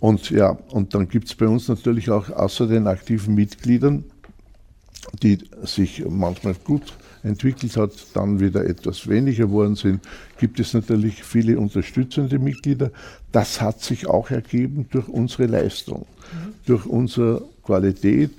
Und 0.00 0.30
ja, 0.30 0.56
und 0.70 0.94
dann 0.94 1.08
gibt 1.08 1.28
es 1.28 1.34
bei 1.34 1.46
uns 1.46 1.68
natürlich 1.68 2.08
auch 2.08 2.30
außer 2.30 2.66
den 2.66 2.86
aktiven 2.86 3.34
Mitgliedern, 3.34 4.04
die 5.22 5.40
sich 5.62 6.02
manchmal 6.08 6.54
gut 6.54 6.94
entwickelt 7.24 7.76
hat, 7.76 7.92
dann 8.14 8.38
wieder 8.38 8.64
etwas 8.64 9.08
weniger 9.08 9.46
geworden 9.46 9.74
sind, 9.74 10.00
gibt 10.38 10.60
es 10.60 10.74
natürlich 10.74 11.24
viele 11.24 11.58
unterstützende 11.58 12.38
Mitglieder. 12.38 12.90
Das 13.32 13.60
hat 13.60 13.80
sich 13.80 14.06
auch 14.06 14.30
ergeben 14.30 14.86
durch 14.90 15.08
unsere 15.08 15.46
Leistung. 15.46 16.00
Mhm. 16.00 16.54
Durch 16.66 16.86
unsere 16.86 17.42
Qualität 17.64 18.30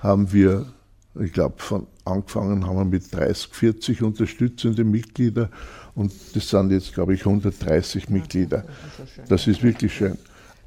haben 0.00 0.32
wir, 0.32 0.66
ich 1.20 1.32
glaube, 1.32 1.56
von 1.58 1.86
angefangen 2.04 2.66
haben 2.66 2.76
wir 2.78 2.84
mit 2.84 3.14
30, 3.14 3.50
40 3.52 4.02
unterstützende 4.02 4.84
Mitglieder 4.84 5.50
und 5.94 6.12
das 6.34 6.48
sind 6.48 6.70
jetzt, 6.70 6.94
glaube 6.94 7.14
ich, 7.14 7.26
130 7.26 8.08
Mitglieder. 8.08 8.64
Das 9.28 9.46
ist 9.46 9.62
wirklich 9.62 9.92
schön. 9.94 10.16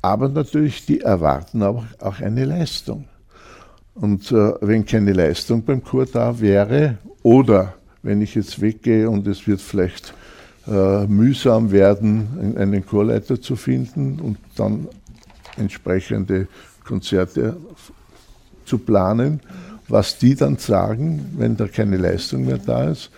Aber 0.01 0.29
natürlich, 0.29 0.85
die 0.85 1.01
erwarten 1.01 1.63
auch, 1.63 1.85
auch 1.99 2.19
eine 2.19 2.45
Leistung. 2.45 3.05
Und 3.93 4.31
äh, 4.31 4.53
wenn 4.61 4.85
keine 4.85 5.13
Leistung 5.13 5.63
beim 5.63 5.83
Chor 5.83 6.05
da 6.05 6.39
wäre, 6.39 6.97
oder 7.23 7.73
wenn 8.03 8.21
ich 8.21 8.35
jetzt 8.35 8.61
weggehe 8.61 9.09
und 9.09 9.27
es 9.27 9.45
wird 9.47 9.61
vielleicht 9.61 10.13
äh, 10.67 11.05
mühsam 11.07 11.71
werden, 11.71 12.55
einen 12.57 12.85
Chorleiter 12.85 13.39
zu 13.39 13.55
finden 13.55 14.19
und 14.19 14.37
dann 14.55 14.87
entsprechende 15.57 16.47
Konzerte 16.83 17.57
zu 18.65 18.77
planen, 18.77 19.41
was 19.87 20.17
die 20.17 20.35
dann 20.35 20.57
sagen, 20.57 21.33
wenn 21.37 21.57
da 21.57 21.67
keine 21.67 21.97
Leistung 21.97 22.45
mehr 22.45 22.57
da 22.57 22.89
ist, 22.89 23.11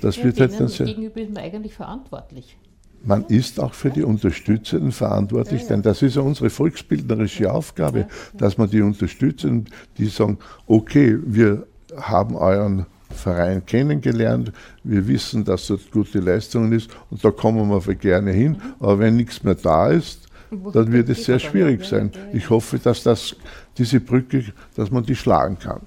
das 0.00 0.16
ja, 0.16 0.24
wird 0.24 0.40
halt 0.40 0.60
dann 0.60 0.68
sehr. 0.68 0.86
Gegenüber 0.86 1.20
ist 1.20 1.32
man 1.32 1.42
eigentlich 1.42 1.74
verantwortlich. 1.74 2.56
Man 3.02 3.24
ist 3.26 3.58
auch 3.60 3.72
für 3.72 3.90
die 3.90 4.02
Unterstützenden 4.02 4.92
verantwortlich, 4.92 5.66
denn 5.66 5.82
das 5.82 6.02
ist 6.02 6.16
ja 6.16 6.22
unsere 6.22 6.50
volksbildnerische 6.50 7.50
Aufgabe, 7.52 8.06
dass 8.36 8.58
man 8.58 8.68
die 8.68 8.82
unterstützen, 8.82 9.66
die 9.96 10.06
sagen, 10.06 10.38
okay, 10.66 11.18
wir 11.24 11.66
haben 11.96 12.36
euren 12.36 12.86
Verein 13.10 13.64
kennengelernt, 13.66 14.52
wir 14.84 15.08
wissen, 15.08 15.44
dass 15.44 15.66
das 15.66 15.90
gute 15.90 16.20
Leistung 16.20 16.72
ist 16.72 16.90
und 17.10 17.24
da 17.24 17.30
kommen 17.30 17.68
wir 17.70 17.94
gerne 17.94 18.32
hin, 18.32 18.52
mhm. 18.52 18.74
aber 18.78 18.98
wenn 18.98 19.16
nichts 19.16 19.42
mehr 19.42 19.56
da 19.56 19.88
ist, 19.88 20.28
dann 20.72 20.92
wird 20.92 21.08
es 21.08 21.24
sehr 21.24 21.38
schwierig 21.38 21.84
sein. 21.84 22.10
Ich 22.32 22.50
hoffe, 22.50 22.78
dass 22.78 23.02
das, 23.02 23.36
diese 23.78 24.00
Brücke, 24.00 24.44
dass 24.74 24.90
man 24.90 25.04
die 25.04 25.14
schlagen 25.14 25.58
kann. 25.58 25.80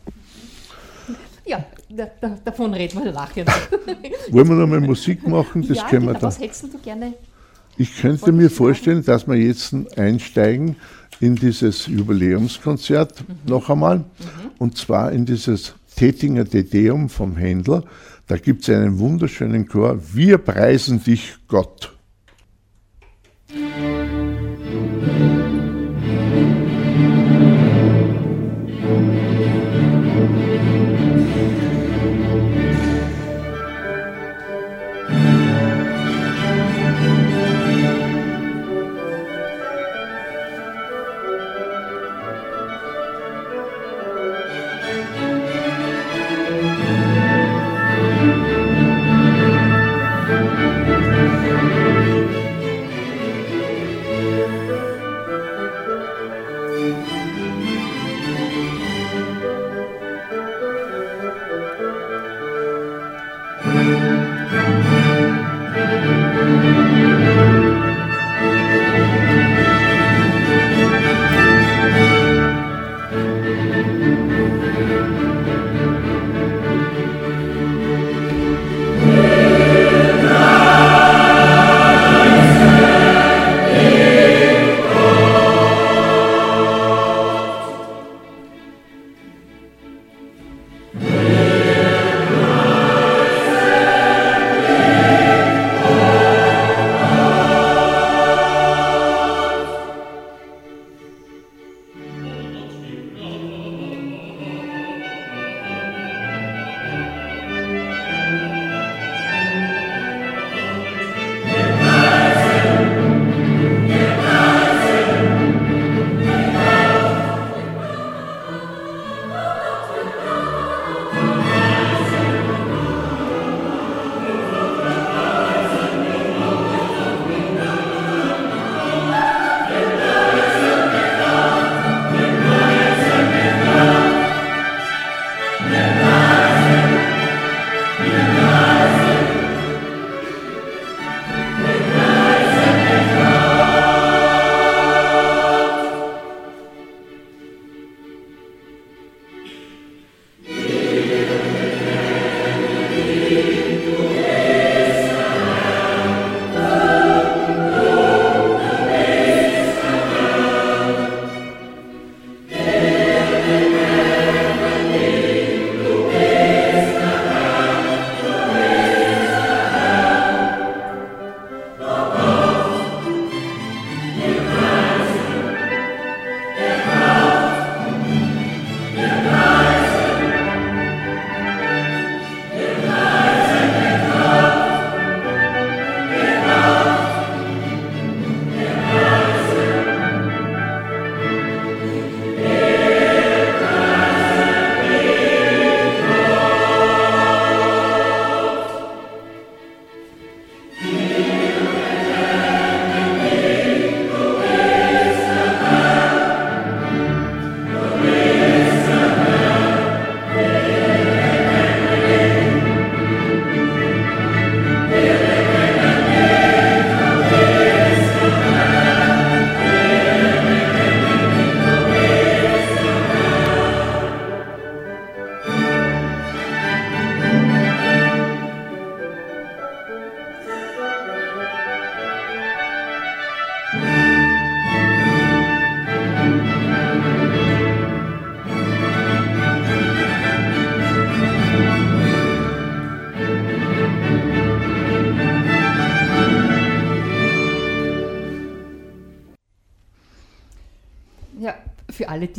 Ja, 1.45 1.65
da, 1.89 2.08
da, 2.21 2.38
davon 2.43 2.73
reden 2.73 3.03
wir 3.03 3.12
nachher. 3.12 3.45
Wollen 4.29 4.47
wir 4.47 4.56
noch 4.56 4.67
mal 4.67 4.79
Musik 4.79 5.27
machen? 5.27 5.67
Das 5.67 5.77
ja, 5.77 5.88
können 5.88 6.06
wir 6.06 6.13
genau. 6.13 6.27
Was 6.27 6.39
hättest 6.39 6.63
du 6.63 6.77
gerne? 6.79 7.13
Ich 7.77 7.97
könnte 7.97 8.32
mir 8.32 8.49
vorstellen, 8.49 9.03
dass 9.03 9.27
wir 9.27 9.36
jetzt 9.36 9.75
einsteigen 9.97 10.75
in 11.19 11.36
dieses 11.36 11.88
Jubiläumskonzert 11.88 13.27
mhm. 13.27 13.36
noch 13.45 13.69
einmal. 13.69 13.99
Mhm. 13.99 14.03
Und 14.60 14.77
zwar 14.77 15.12
in 15.12 15.25
dieses 15.25 15.73
Tätinger 15.95 16.43
Dedeum 16.43 17.10
vom 17.10 17.36
Händler. 17.36 17.84
Da 18.27 18.38
gibt 18.38 18.63
es 18.63 18.69
einen 18.69 18.99
wunderschönen 18.99 19.67
Chor. 19.67 19.99
Wir 20.13 20.38
preisen 20.38 21.03
dich, 21.03 21.36
Gott. 21.47 21.93
Für 23.47 23.92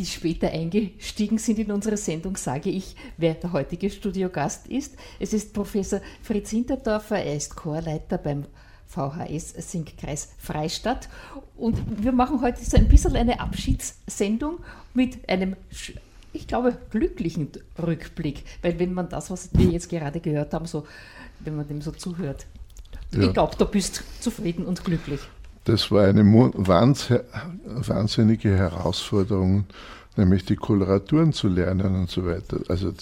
die 0.05 0.11
später 0.11 0.51
eingestiegen 0.51 1.39
sind 1.39 1.57
in 1.57 1.71
unsere 1.71 1.97
Sendung, 1.97 2.37
sage 2.37 2.69
ich, 2.69 2.95
wer 3.17 3.33
der 3.33 3.51
heutige 3.53 3.89
Studiogast 3.89 4.67
ist. 4.67 4.95
Es 5.19 5.33
ist 5.33 5.51
Professor 5.51 5.99
Fritz 6.21 6.51
Hinterdorfer, 6.51 7.17
er 7.17 7.35
ist 7.35 7.55
Chorleiter 7.55 8.19
beim 8.19 8.45
VHS 8.85 9.55
Sinkkreis 9.71 10.29
Freistadt. 10.37 11.09
Und 11.57 12.03
wir 12.03 12.11
machen 12.11 12.39
heute 12.41 12.63
so 12.63 12.77
ein 12.77 12.87
bisschen 12.87 13.15
eine 13.15 13.39
Abschiedssendung 13.39 14.59
mit 14.93 15.27
einem, 15.27 15.55
ich 16.33 16.47
glaube, 16.47 16.77
glücklichen 16.91 17.49
Rückblick. 17.81 18.43
Weil 18.61 18.77
wenn 18.77 18.93
man 18.93 19.09
das, 19.09 19.31
was 19.31 19.49
wir 19.53 19.71
jetzt 19.71 19.89
gerade 19.89 20.19
gehört 20.19 20.53
haben, 20.53 20.67
so, 20.67 20.85
wenn 21.39 21.55
man 21.55 21.67
dem 21.67 21.81
so 21.81 21.89
zuhört, 21.91 22.45
ja. 23.11 23.23
ich 23.23 23.33
glaube, 23.33 23.55
du 23.57 23.65
bist 23.65 24.03
zufrieden 24.19 24.67
und 24.67 24.83
glücklich. 24.83 25.21
Das 25.63 25.89
war 25.89 26.03
eine 26.03 26.23
wahnsinnige 26.23 28.55
Herausforderung, 28.55 29.65
nämlich 30.17 30.45
die 30.45 30.55
Koloraturen 30.55 31.33
zu 31.33 31.47
lernen 31.47 31.95
und 31.95 32.09
so 32.09 32.25
weiter. 32.25 32.59
Also, 32.69 32.93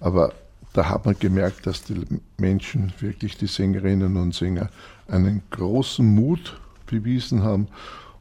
aber 0.00 0.32
da 0.72 0.88
hat 0.88 1.06
man 1.06 1.18
gemerkt, 1.18 1.66
dass 1.66 1.82
die 1.82 2.04
Menschen, 2.36 2.92
wirklich 3.00 3.36
die 3.36 3.46
Sängerinnen 3.46 4.16
und 4.16 4.34
Sänger, 4.34 4.70
einen 5.08 5.42
großen 5.50 6.06
Mut 6.06 6.60
bewiesen 6.86 7.42
haben 7.42 7.68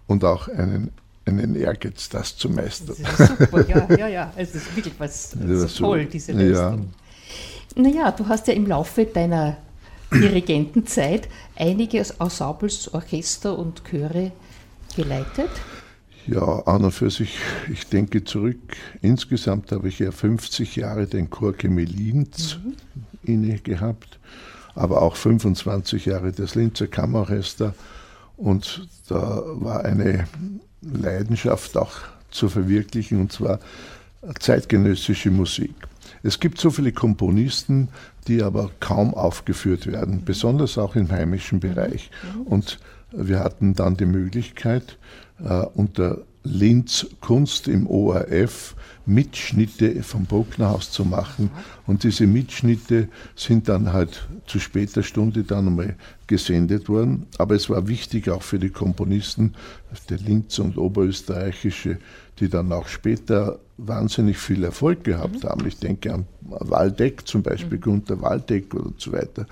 und 0.08 0.24
auch 0.24 0.48
einen, 0.48 0.92
einen 1.26 1.56
Ehrgeiz, 1.56 2.10
das 2.10 2.38
zu 2.38 2.50
meistern. 2.50 2.96
Das 3.00 3.20
ist 3.20 3.38
super, 3.38 3.68
ja, 3.68 3.88
ja, 3.98 4.08
ja. 4.08 4.34
Es 4.36 4.56
ist 4.56 4.76
wirklich 4.76 4.94
was, 4.98 5.36
was 5.40 5.76
so 5.76 5.86
toll, 5.86 6.06
diese 6.06 6.32
Leistung. 6.32 6.90
Ja. 7.76 7.82
Naja, 7.84 8.12
du 8.12 8.28
hast 8.28 8.48
ja 8.48 8.54
im 8.54 8.66
Laufe 8.66 9.06
deiner 9.06 9.58
Dirigentenzeit 10.12 11.28
einige 11.56 12.00
Ensembles, 12.00 12.94
Orchester 12.94 13.58
und 13.58 13.84
Chöre 13.84 14.32
geleitet. 14.96 15.50
Ja, 16.28 16.60
an 16.66 16.84
und 16.84 16.92
für 16.92 17.10
sich, 17.10 17.40
ich 17.72 17.88
denke 17.88 18.24
zurück, 18.24 18.60
insgesamt 19.02 19.72
habe 19.72 19.88
ich 19.88 20.00
ja 20.00 20.12
50 20.12 20.76
Jahre 20.76 21.08
den 21.08 21.30
Chor 21.30 21.54
Linz 21.62 22.58
mhm. 22.64 22.74
inne 23.24 23.60
gehabt, 23.60 24.20
aber 24.76 25.02
auch 25.02 25.16
25 25.16 26.06
Jahre 26.06 26.34
das 26.34 26.56
Linzer 26.56 26.88
Kammerorchester 26.88 27.74
und 28.36 28.88
da 29.08 29.42
war 29.46 29.86
eine 29.86 30.28
Leidenschaft 30.82 31.78
auch 31.78 31.94
zu 32.30 32.50
verwirklichen 32.50 33.22
und 33.22 33.32
zwar 33.32 33.60
zeitgenössische 34.40 35.32
Musik. 35.32 35.74
Es 36.24 36.40
gibt 36.40 36.60
so 36.60 36.70
viele 36.72 36.92
Komponisten, 36.92 37.90
die 38.28 38.44
aber 38.44 38.72
kaum 38.80 39.14
aufgeführt 39.14 39.88
werden, 39.88 40.24
besonders 40.26 40.78
auch 40.78 40.96
im 40.96 41.10
heimischen 41.10 41.60
Bereich. 41.60 42.12
Mhm. 42.36 42.42
Und 42.42 42.80
wir 43.12 43.40
hatten 43.40 43.74
dann 43.74 43.98
die 43.98 44.06
Möglichkeit, 44.06 44.98
äh, 45.44 45.66
unter 45.74 46.20
Linz 46.44 47.06
Kunst 47.20 47.68
im 47.68 47.88
ORF 47.88 48.76
Mitschnitte 49.06 50.04
vom 50.04 50.26
Brucknerhaus 50.26 50.92
zu 50.92 51.06
machen. 51.06 51.50
Und 51.86 52.04
diese 52.04 52.28
Mitschnitte 52.28 53.08
sind 53.36 53.70
dann 53.70 53.94
halt 53.94 54.28
zu 54.46 54.60
später 54.60 55.04
Stunde 55.04 55.44
dann 55.44 55.68
einmal 55.68 55.96
gesendet 56.28 56.90
worden. 56.90 57.26
Aber 57.38 57.56
es 57.56 57.70
war 57.70 57.88
wichtig 57.88 58.30
auch 58.30 58.44
für 58.44 58.60
die 58.60 58.70
Komponisten, 58.70 59.56
der 60.10 60.18
Linz 60.18 60.60
und 60.60 60.78
Oberösterreichische, 60.78 62.00
die 62.40 62.50
dann 62.50 62.72
auch 62.72 62.88
später 62.88 63.60
wahnsinnig 63.78 64.38
viel 64.38 64.64
Erfolg 64.64 65.04
gehabt 65.04 65.44
mhm. 65.44 65.50
haben. 65.50 65.68
Ich 65.68 65.78
denke 65.78 66.14
an 66.14 66.26
Waldeck 66.42 67.28
zum 67.28 67.44
Beispiel, 67.44 67.78
mhm. 67.78 67.82
Gunther 67.82 68.22
Waldeck 68.22 68.74
oder 68.74 68.92
so 68.98 69.12
weiter. 69.12 69.48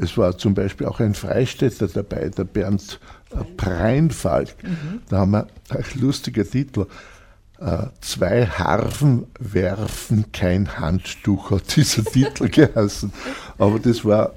Es 0.00 0.16
war 0.16 0.36
zum 0.38 0.54
Beispiel 0.54 0.86
auch 0.86 1.00
ein 1.00 1.14
Freistädter 1.14 1.88
dabei, 1.88 2.28
der 2.28 2.44
Bernd 2.44 3.00
Preinfalk. 3.56 4.54
Mhm. 4.62 5.00
Da 5.08 5.18
haben 5.18 5.32
wir 5.32 5.46
ein 5.70 5.84
lustiger 6.00 6.48
Titel. 6.48 6.86
Äh, 7.60 7.86
zwei 8.00 8.46
Harfen 8.46 9.26
werfen 9.38 10.30
kein 10.32 10.78
Handtuch, 10.78 11.50
hat 11.50 11.76
dieser 11.76 12.04
Titel 12.12 12.48
geheißen. 12.48 13.12
Aber 13.58 13.78
das 13.78 14.04
war 14.04 14.32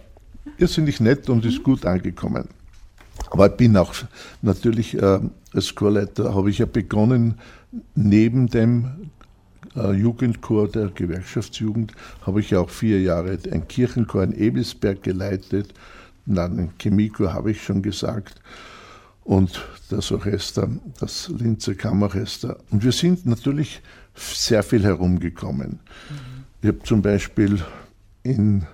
irrsinnig 0.58 1.00
nett 1.00 1.30
und 1.30 1.46
ist 1.46 1.64
gut 1.64 1.86
angekommen. 1.86 2.48
Aber 3.30 3.48
ich 3.48 3.54
bin 3.54 3.78
auch 3.78 3.94
natürlich 4.42 4.98
äh, 4.98 5.20
als 5.54 5.76
Chorleiter, 5.76 6.34
habe 6.34 6.50
ich 6.50 6.58
ja 6.58 6.66
begonnen, 6.66 7.40
neben 7.96 8.48
dem 8.48 8.86
äh, 8.86 9.21
Jugendchor 9.76 10.68
der 10.68 10.88
Gewerkschaftsjugend 10.88 11.94
habe 12.22 12.42
ich 12.42 12.56
auch 12.56 12.70
vier 12.70 13.02
Jahre 13.02 13.38
ein 13.52 13.68
Kirchenchor 13.68 14.24
in 14.24 14.34
Ebelsberg 14.34 15.02
geleitet. 15.02 15.74
Dann 16.26 16.60
ein 16.60 16.74
Chemiechor 16.78 17.34
habe 17.34 17.52
ich 17.52 17.64
schon 17.64 17.82
gesagt. 17.82 18.42
Und 19.24 19.66
das 19.90 20.12
Orchester, 20.12 20.68
das 21.00 21.30
Linzer 21.30 21.76
Kammerorchester. 21.76 22.58
Und 22.70 22.84
wir 22.84 22.92
sind 22.92 23.26
natürlich 23.26 23.82
sehr 24.16 24.64
viel 24.64 24.84
herumgekommen. 24.84 25.80
Mhm. 26.10 26.44
Ich 26.62 26.68
habe 26.68 26.84
zum 26.84 27.02
Beispiel 27.02 27.60
in 28.24 28.66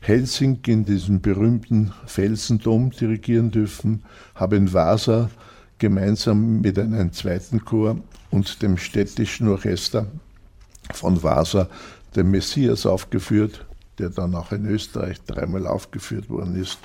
Helsinki 0.00 0.72
in 0.72 0.84
diesem 0.84 1.20
berühmten 1.20 1.92
Felsendom 2.06 2.90
dirigieren 2.90 3.50
dürfen, 3.50 4.02
habe 4.34 4.56
in 4.56 4.72
Vasa 4.72 5.30
gemeinsam 5.78 6.60
mit 6.60 6.78
einem 6.78 7.12
zweiten 7.12 7.64
Chor 7.64 7.98
und 8.30 8.62
dem 8.62 8.78
städtischen 8.78 9.48
Orchester 9.48 10.06
von 10.96 11.22
Vasa 11.22 11.68
den 12.16 12.30
Messias 12.30 12.86
aufgeführt, 12.86 13.64
der 13.98 14.10
dann 14.10 14.34
auch 14.34 14.52
in 14.52 14.66
Österreich 14.66 15.20
dreimal 15.22 15.66
aufgeführt 15.66 16.28
worden 16.28 16.60
ist. 16.60 16.78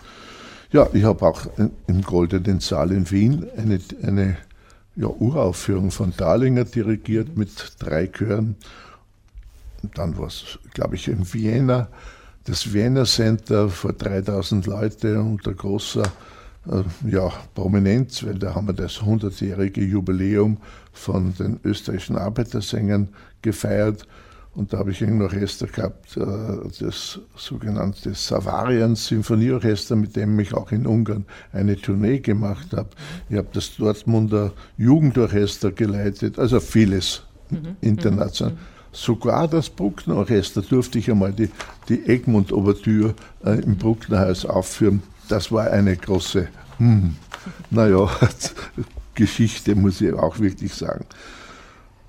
Ja, 0.72 0.88
ich 0.94 1.04
habe 1.04 1.26
auch 1.26 1.48
im 1.88 2.02
Goldenen 2.02 2.60
Saal 2.60 2.92
in 2.92 3.10
Wien 3.10 3.48
eine, 3.56 3.80
eine 4.04 4.38
ja, 4.96 5.08
Uraufführung 5.08 5.92
von 5.92 6.14
Dahlinger 6.16 6.66
dirigiert 6.66 7.38
mit 7.38 7.76
drei 7.80 8.08
Chören. 8.08 8.56
Dann 9.94 10.18
war 10.18 10.28
es, 10.28 10.60
glaube 10.74 10.96
ich, 10.96 11.08
in 11.08 11.32
Vienna, 11.34 11.88
das 12.46 12.74
Vienna 12.74 13.06
Center 13.06 13.70
vor 13.70 13.94
3000 13.94 14.66
Leute 14.66 15.20
unter 15.20 15.54
großer 15.54 16.04
äh, 16.70 17.10
ja, 17.10 17.32
Prominenz, 17.54 18.24
weil 18.24 18.36
da 18.36 18.56
haben 18.56 18.68
wir 18.68 18.74
das 18.74 19.00
100-jährige 19.02 19.82
Jubiläum 19.82 20.58
von 20.96 21.34
den 21.36 21.60
österreichischen 21.64 22.18
Arbeitersängern 22.18 23.10
gefeiert. 23.42 24.08
Und 24.56 24.72
da 24.72 24.78
habe 24.78 24.92
ich 24.92 25.04
ein 25.04 25.22
Orchester 25.22 25.68
gehabt, 25.68 26.16
äh, 26.16 26.24
das 26.80 27.20
sogenannte 27.36 28.14
Savarian 28.14 28.96
Symphonieorchester, 28.96 29.98
mit 29.98 30.16
dem 30.16 30.40
ich 30.40 30.54
auch 30.54 30.72
in 30.72 30.88
Ungarn 30.88 31.26
eine 31.52 31.76
Tournee 31.76 32.20
gemacht 32.20 32.72
habe. 32.72 32.90
Ich 33.30 33.38
habe 33.38 33.50
das 33.52 33.76
Dortmunder 33.76 34.54
Jugendorchester 34.78 35.74
geleitet, 35.74 36.40
also 36.40 36.62
vieles 36.62 37.24
mhm. 37.50 37.76
international. 37.82 38.54
Mhm. 38.54 38.58
Sogar 38.94 39.50
das 39.50 39.70
Bruckner 39.70 40.16
Orchester 40.16 40.62
durfte 40.62 41.00
ich 41.00 41.12
einmal 41.12 41.34
die, 41.34 41.50
die 41.90 42.08
Egmont-Ouvertüre 42.08 43.14
äh, 43.44 43.60
im 43.60 43.76
Brucknerhaus 43.76 44.46
aufführen. 44.46 45.04
Das 45.28 45.52
war 45.52 45.70
eine 45.70 45.98
große, 45.98 46.48
hm, 46.78 47.18
naja, 47.72 48.10
Geschichte, 49.16 49.76
muss 49.76 50.02
ich 50.02 50.14
auch 50.14 50.40
wirklich 50.40 50.74
sagen. 50.74 51.06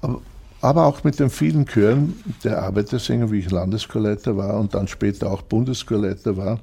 Aber, 0.01 0.21
aber 0.61 0.87
auch 0.87 1.05
mit 1.05 1.19
den 1.19 1.31
vielen 1.31 1.67
Chören 1.67 2.15
der 2.45 2.63
Arbeitersänger, 2.63 3.31
wie 3.31 3.39
ich 3.39 3.51
Landeschorleiter 3.51 4.37
war 4.37 4.59
und 4.59 4.75
dann 4.75 4.89
später 4.89 5.31
auch 5.31 5.43
Bundeschorleiter 5.43 6.37
war, 6.37 6.61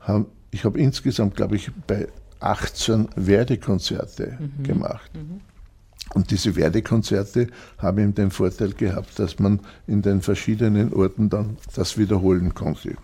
haben, 0.00 0.26
ich 0.50 0.64
habe 0.64 0.78
insgesamt, 0.78 1.36
glaube 1.36 1.56
ich, 1.56 1.70
bei 1.86 2.08
18 2.40 3.08
Werdekonzerte 3.16 4.38
mhm. 4.38 4.62
gemacht. 4.62 5.10
Mhm. 5.14 5.40
Und 6.14 6.30
diese 6.30 6.56
Werdekonzerte 6.56 7.48
haben 7.78 7.98
eben 7.98 8.14
den 8.14 8.30
Vorteil 8.30 8.72
gehabt, 8.72 9.18
dass 9.18 9.38
man 9.38 9.60
in 9.86 10.02
den 10.02 10.22
verschiedenen 10.22 10.92
Orten 10.92 11.28
dann 11.28 11.56
das 11.74 11.98
wiederholen 11.98 12.54
konnte. 12.54 12.96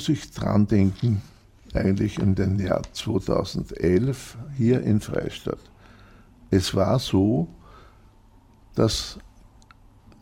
Muss 0.00 0.08
ich 0.08 0.30
dran 0.30 0.66
denken, 0.66 1.20
eigentlich 1.74 2.18
in 2.18 2.34
den 2.34 2.58
Jahr 2.58 2.80
2011 2.90 4.38
hier 4.56 4.80
in 4.80 4.98
Freistadt. 4.98 5.60
Es 6.50 6.74
war 6.74 6.98
so, 6.98 7.48
dass 8.74 9.18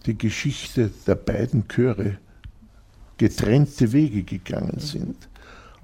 die 0.04 0.18
Geschichte 0.18 0.90
der 1.06 1.14
beiden 1.14 1.68
Chöre 1.68 2.18
getrennte 3.18 3.92
Wege 3.92 4.24
gegangen 4.24 4.80
sind. 4.80 5.28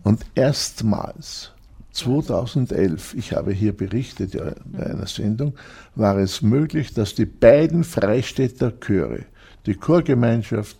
Und 0.03 0.27
erstmals 0.35 1.53
2011, 1.93 3.15
ich 3.15 3.33
habe 3.33 3.53
hier 3.53 3.77
berichtet 3.77 4.35
ja, 4.35 4.57
bei 4.65 4.87
einer 4.87 5.07
Sendung, 5.07 5.55
war 5.95 6.19
es 6.19 6.43
möglich, 6.43 6.95
dass 6.95 7.15
die 7.15 7.27
beiden 7.27 7.85
Freistädter 7.85 8.73
Chöre, 8.73 9.27
die 9.67 9.75
Chorgemeinschaft 9.75 10.79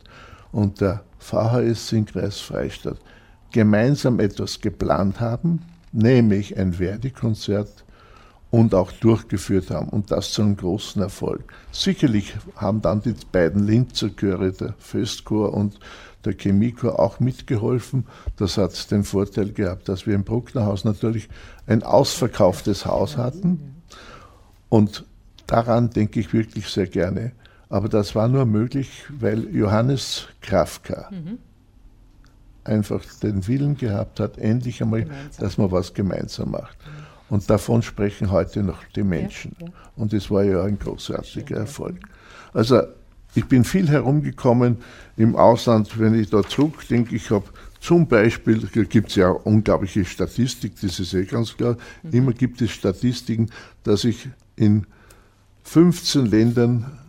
und 0.51 0.81
der 0.81 1.05
VHS 1.25 1.89
Singkreis 1.89 2.41
Freistadt, 2.41 2.99
gemeinsam 3.51 4.21
etwas 4.21 4.61
geplant 4.61 5.21
haben, 5.21 5.63
nämlich 5.93 6.59
ein 6.59 6.75
Verdi-Konzert 6.75 7.85
und 8.51 8.75
auch 8.75 8.93
durchgeführt 8.93 9.71
haben 9.71 9.89
und 9.89 10.11
das 10.11 10.33
zu 10.33 10.43
einem 10.43 10.57
großen 10.57 11.01
Erfolg. 11.01 11.53
Sicherlich 11.73 12.37
haben 12.57 12.83
dann 12.83 13.01
die 13.01 13.15
beiden 13.33 13.67
Linzer 13.67 14.11
Chöre, 14.15 14.53
der 14.53 14.75
Festchor 14.79 15.55
und 15.55 15.81
der 16.27 16.35
Chemiechor 16.35 17.01
auch 17.01 17.21
mitgeholfen. 17.21 18.07
Das 18.37 18.59
hat 18.59 18.91
den 18.91 19.05
Vorteil 19.05 19.51
gehabt, 19.53 19.89
dass 19.89 20.07
wir 20.07 20.15
im 20.15 20.25
Brucknerhaus 20.25 20.85
natürlich 20.85 21.29
ein 21.67 21.83
ausverkauftes 21.83 22.85
Haus 22.87 23.17
hatten. 23.17 23.77
Und 24.69 25.05
daran 25.47 25.91
denke 25.91 26.21
ich 26.21 26.33
wirklich 26.33 26.69
sehr 26.69 26.87
gerne. 26.87 27.33
Aber 27.75 27.89
das 27.89 28.15
war 28.15 28.29
nur 28.29 28.47
möglich, 28.47 29.03
weil 29.19 29.53
Johannes 29.53 30.29
Krafka 30.43 31.09
mhm. 31.11 31.39
einfach 32.63 33.03
den 33.21 33.49
Willen 33.49 33.77
gehabt 33.77 34.21
hat, 34.21 34.39
endlich 34.39 34.81
einmal, 34.81 35.03
gemeinsam. 35.03 35.41
dass 35.41 35.59
man 35.59 35.73
was 35.73 35.93
gemeinsam 35.93 36.53
macht. 36.53 36.79
Mhm. 36.87 37.35
Und 37.35 37.51
davon 37.51 37.83
sprechen 37.83 38.31
heute 38.31 38.63
noch 38.63 38.79
die 38.95 39.03
Menschen. 39.03 39.57
Ja, 39.59 39.67
ja. 39.67 39.73
Und 39.97 40.13
es 40.13 40.31
war 40.31 40.45
ja 40.45 40.63
ein 40.63 40.79
großartiger 40.79 41.57
Erfolg. 41.57 41.97
Also 42.53 42.81
ich 43.35 43.47
bin 43.47 43.65
viel 43.65 43.89
herumgekommen 43.89 44.77
im 45.17 45.35
Ausland, 45.35 45.99
wenn 45.99 46.15
ich 46.15 46.31
da 46.31 46.45
zurückdenke. 46.45 47.17
Ich 47.17 47.33
habe 47.33 47.47
zum 47.81 48.07
Beispiel, 48.07 48.69
da 48.73 48.85
gibt 48.85 49.09
es 49.09 49.17
ja 49.17 49.31
unglaubliche 49.31 50.05
Statistik, 50.05 50.81
das 50.81 51.01
ist 51.01 51.13
eh 51.13 51.25
ganz 51.25 51.57
klar, 51.57 51.77
mhm. 52.05 52.11
immer 52.13 52.33
gibt 52.35 52.63
es 52.63 52.71
Statistiken, 52.71 53.51
dass 53.83 54.05
ich 54.05 54.29
in 54.55 54.87
15 55.65 56.27
Ländern 56.27 57.01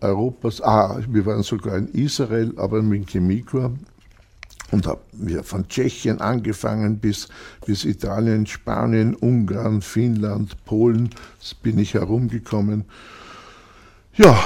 Europas, 0.00 0.60
ah, 0.60 1.00
wir 1.08 1.26
waren 1.26 1.42
sogar 1.42 1.76
in 1.76 1.88
Israel, 1.88 2.52
aber 2.56 2.82
mit 2.82 3.08
Chemikur 3.10 3.72
und 4.70 4.86
haben 4.86 5.00
wir 5.12 5.42
von 5.42 5.68
Tschechien 5.68 6.20
angefangen 6.20 6.98
bis, 6.98 7.28
bis 7.66 7.84
Italien, 7.84 8.46
Spanien, 8.46 9.14
Ungarn, 9.14 9.82
Finnland, 9.82 10.64
Polen, 10.64 11.10
bin 11.62 11.78
ich 11.78 11.94
herumgekommen. 11.94 12.84
Ja, 14.14 14.38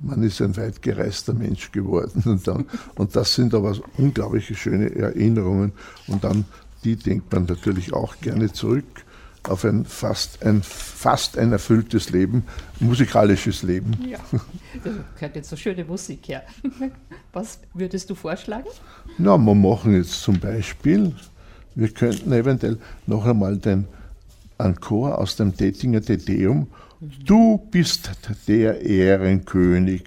man 0.00 0.22
ist 0.22 0.40
ein 0.42 0.56
weit 0.56 0.82
gereister 0.82 1.32
Mensch 1.32 1.70
geworden. 1.70 2.22
Und, 2.26 2.46
dann, 2.46 2.66
und 2.96 3.16
das 3.16 3.34
sind 3.34 3.54
aber 3.54 3.74
unglaubliche 3.96 4.54
schöne 4.54 4.94
Erinnerungen. 4.94 5.72
Und 6.08 6.24
dann, 6.24 6.44
die 6.82 6.96
denkt 6.96 7.32
man 7.32 7.46
natürlich 7.46 7.94
auch 7.94 8.16
gerne 8.20 8.52
zurück 8.52 9.03
auf 9.48 9.64
ein 9.64 9.84
fast 9.84 10.44
ein, 10.44 10.62
fast 10.62 11.38
ein 11.38 11.52
erfülltes 11.52 12.10
Leben, 12.10 12.44
musikalisches 12.80 13.62
Leben. 13.62 13.92
Ja, 14.08 14.18
da 14.84 14.90
gehört 15.14 15.36
jetzt 15.36 15.50
so 15.50 15.56
schöne 15.56 15.84
Musik 15.84 16.28
her. 16.28 16.42
Was 17.32 17.58
würdest 17.72 18.10
du 18.10 18.14
vorschlagen? 18.14 18.68
Na, 19.18 19.36
wir 19.38 19.54
machen 19.54 19.94
jetzt 19.94 20.22
zum 20.22 20.38
Beispiel, 20.38 21.14
wir 21.74 21.88
könnten 21.90 22.32
eventuell 22.32 22.78
noch 23.06 23.24
einmal 23.24 23.56
den 23.56 23.86
Encore 24.58 25.18
aus 25.18 25.36
dem 25.36 25.56
Tätinger 25.56 26.00
Tedeum 26.00 26.68
Du 27.24 27.58
bist 27.70 28.10
der 28.48 28.80
Ehrenkönig. 28.80 30.04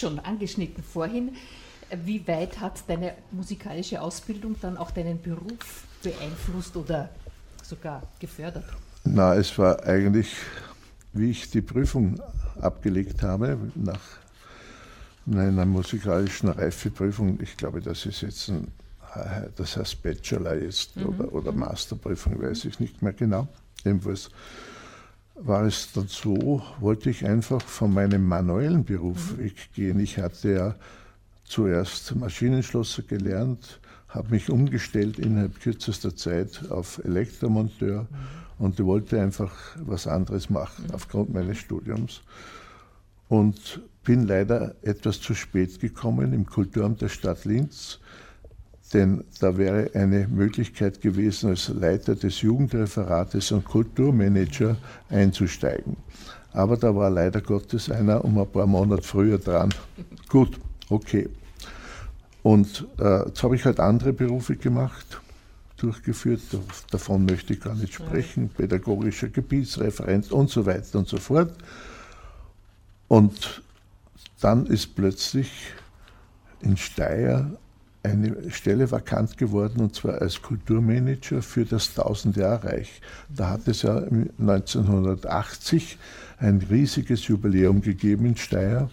Schon 0.00 0.18
angeschnitten 0.18 0.82
vorhin, 0.82 1.36
Wie 2.04 2.26
weit 2.28 2.60
hat 2.60 2.84
deine 2.86 3.14
musikalische 3.32 4.00
Ausbildung 4.00 4.54
dann 4.60 4.76
auch 4.76 4.92
deinen 4.92 5.20
Beruf 5.20 5.84
beeinflusst 6.02 6.76
oder 6.76 7.08
sogar 7.64 8.02
gefördert? 8.20 8.64
Na, 9.02 9.34
es 9.34 9.58
war 9.58 9.82
eigentlich, 9.84 10.28
wie 11.12 11.30
ich 11.30 11.50
die 11.50 11.62
Prüfung 11.62 12.20
abgelegt 12.60 13.22
habe, 13.22 13.58
nach 13.74 14.00
einer 15.26 15.66
musikalischen 15.66 16.50
Reifeprüfung, 16.50 17.40
ich 17.40 17.56
glaube, 17.56 17.80
das 17.80 18.06
ist 18.06 18.20
jetzt 18.22 18.48
ein, 18.50 18.68
das 19.56 19.76
heißt 19.76 20.00
Bachelor 20.02 20.54
jetzt 20.54 20.96
mhm. 20.96 21.06
oder, 21.06 21.32
oder 21.32 21.52
Masterprüfung, 21.52 22.40
weiß 22.40 22.66
ich 22.66 22.78
nicht 22.78 23.02
mehr 23.02 23.12
genau. 23.12 23.48
Jedenfalls 23.84 24.30
war 25.42 25.64
es 25.64 25.92
dann 25.92 26.08
so, 26.08 26.62
wollte 26.80 27.10
ich 27.10 27.26
einfach 27.26 27.62
von 27.62 27.92
meinem 27.92 28.26
manuellen 28.26 28.84
Beruf 28.84 29.32
mhm. 29.32 29.44
weggehen. 29.44 30.00
Ich 30.00 30.18
hatte 30.18 30.52
ja 30.52 30.74
zuerst 31.44 32.14
Maschinenschlosser 32.14 33.02
gelernt, 33.02 33.80
habe 34.08 34.30
mich 34.30 34.50
umgestellt 34.50 35.18
innerhalb 35.18 35.60
kürzester 35.60 36.14
Zeit 36.14 36.70
auf 36.70 37.02
Elektromonteur 37.04 38.02
mhm. 38.02 38.64
und 38.64 38.80
wollte 38.84 39.20
einfach 39.20 39.52
was 39.76 40.06
anderes 40.06 40.50
machen 40.50 40.86
mhm. 40.88 40.94
aufgrund 40.94 41.32
meines 41.32 41.58
Studiums. 41.58 42.22
Und 43.28 43.80
bin 44.02 44.26
leider 44.26 44.74
etwas 44.82 45.20
zu 45.20 45.34
spät 45.34 45.80
gekommen 45.80 46.32
im 46.32 46.46
Kulturamt 46.46 47.00
der 47.00 47.08
Stadt 47.08 47.44
Linz 47.44 48.00
denn 48.92 49.24
da 49.40 49.56
wäre 49.56 49.90
eine 49.94 50.26
Möglichkeit 50.26 51.00
gewesen, 51.00 51.50
als 51.50 51.68
Leiter 51.68 52.14
des 52.16 52.40
Jugendreferates 52.40 53.52
und 53.52 53.64
Kulturmanager 53.64 54.76
einzusteigen. 55.08 55.96
Aber 56.52 56.76
da 56.76 56.94
war 56.94 57.10
leider 57.10 57.40
Gottes 57.40 57.90
einer 57.90 58.24
um 58.24 58.38
ein 58.38 58.50
paar 58.50 58.66
Monate 58.66 59.02
früher 59.02 59.38
dran. 59.38 59.72
Gut, 60.28 60.58
okay. 60.88 61.28
Und 62.42 62.86
äh, 62.98 63.26
jetzt 63.26 63.42
habe 63.42 63.54
ich 63.54 63.64
halt 63.64 63.78
andere 63.78 64.12
Berufe 64.12 64.56
gemacht, 64.56 65.20
durchgeführt. 65.76 66.40
Davon 66.90 67.26
möchte 67.26 67.52
ich 67.52 67.60
gar 67.60 67.74
nicht 67.74 67.94
sprechen. 67.94 68.48
Pädagogischer 68.48 69.28
Gebietsreferent 69.28 70.32
und 70.32 70.50
so 70.50 70.66
weiter 70.66 70.98
und 70.98 71.08
so 71.08 71.18
fort. 71.18 71.52
Und 73.08 73.62
dann 74.40 74.66
ist 74.66 74.94
plötzlich 74.96 75.50
in 76.62 76.76
Steyr 76.76 77.58
eine 78.02 78.50
Stelle 78.50 78.90
vakant 78.90 79.36
geworden, 79.36 79.80
und 79.80 79.94
zwar 79.94 80.20
als 80.20 80.40
Kulturmanager 80.40 81.42
für 81.42 81.64
das 81.64 81.96
1000-Jahr-Reich. 81.96 83.00
Da 83.28 83.50
hat 83.50 83.68
es 83.68 83.82
ja 83.82 84.02
1980 84.38 85.98
ein 86.38 86.64
riesiges 86.70 87.26
Jubiläum 87.28 87.82
gegeben 87.82 88.26
in 88.26 88.36
Steyr 88.36 88.88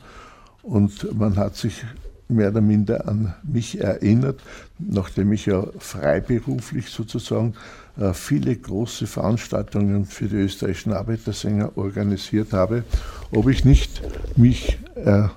und 0.61 1.17
man 1.17 1.37
hat 1.37 1.55
sich 1.55 1.85
mehr 2.29 2.49
oder 2.49 2.61
minder 2.61 3.07
an 3.07 3.33
mich 3.43 3.79
erinnert, 3.79 4.41
nachdem 4.79 5.31
ich 5.31 5.45
ja 5.45 5.65
freiberuflich 5.79 6.89
sozusagen 6.89 7.53
äh, 7.97 8.13
viele 8.13 8.55
große 8.55 9.07
Veranstaltungen 9.07 10.05
für 10.05 10.27
die 10.27 10.35
österreichischen 10.35 10.91
Arbeitersänger 10.93 11.77
organisiert 11.77 12.51
habe, 12.51 12.83
ob 13.31 13.47
ich 13.47 13.63
nicht 13.63 14.01
mich 14.35 14.77
äh, 14.95 15.29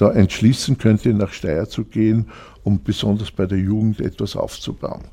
da 0.00 0.10
entschließen 0.10 0.78
könnte, 0.78 1.12
nach 1.12 1.32
Steyr 1.32 1.68
zu 1.68 1.84
gehen 1.84 2.26
um 2.62 2.82
besonders 2.82 3.30
bei 3.30 3.46
der 3.46 3.58
Jugend 3.58 4.00
etwas 4.00 4.36
aufzubauen. 4.36 5.04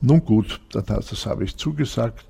Nun 0.00 0.24
gut, 0.24 0.60
das 0.70 1.26
habe 1.26 1.44
ich 1.44 1.56
zugesagt 1.56 2.26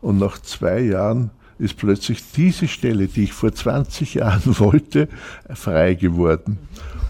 und 0.00 0.18
nach 0.18 0.40
zwei 0.40 0.80
Jahren 0.80 1.30
ist 1.58 1.76
plötzlich 1.76 2.32
diese 2.32 2.68
Stelle, 2.68 3.06
die 3.06 3.24
ich 3.24 3.32
vor 3.32 3.52
20 3.52 4.14
Jahren 4.14 4.42
wollte, 4.58 5.08
frei 5.54 5.94
geworden. 5.94 6.58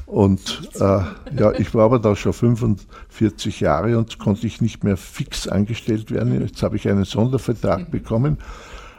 Und 0.07 0.71
äh, 0.77 0.79
ja, 0.79 1.53
ich 1.59 1.75
war 1.75 1.87
aber 1.87 1.99
da 1.99 2.15
schon 2.15 2.33
45 2.33 3.59
Jahre 3.59 3.99
und 3.99 4.21
konnte 4.21 4.47
ich 4.47 4.61
nicht 4.61 4.85
mehr 4.85 4.97
fix 4.97 5.49
angestellt 5.49 6.13
werden. 6.13 6.41
Jetzt 6.41 6.63
habe 6.63 6.77
ich 6.77 6.89
einen 6.89 7.05
Sondervertrag 7.05 7.91
bekommen 7.91 8.39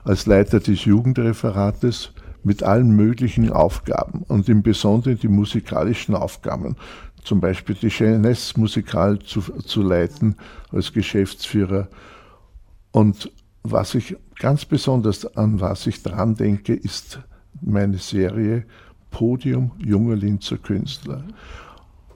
als 0.04 0.26
Leiter 0.26 0.60
des 0.60 0.84
Jugendreferates 0.84 2.12
mit 2.44 2.64
allen 2.64 2.92
möglichen 2.92 3.52
Aufgaben 3.52 4.24
und 4.28 4.48
im 4.50 4.64
Besonderen 4.64 5.20
die 5.20 5.28
musikalischen 5.28 6.16
Aufgaben 6.16 6.76
zum 7.28 7.42
Beispiel 7.42 7.76
die 7.76 7.90
Jeunesse 7.90 8.58
musikal 8.58 9.20
zu, 9.20 9.42
zu 9.42 9.82
leiten 9.82 10.38
als 10.72 10.94
Geschäftsführer. 10.94 11.90
Und 12.92 13.32
was 13.64 13.96
ich 13.96 14.16
ganz 14.40 14.64
besonders 14.64 15.36
an 15.36 15.60
was 15.60 15.88
ich 15.88 16.02
dran 16.02 16.36
denke, 16.36 16.74
ist 16.74 17.20
meine 17.62 17.98
Serie 17.98 18.66
Podium 19.12 19.72
junger 19.78 20.16
Linzer 20.16 20.58
Künstler. 20.58 21.24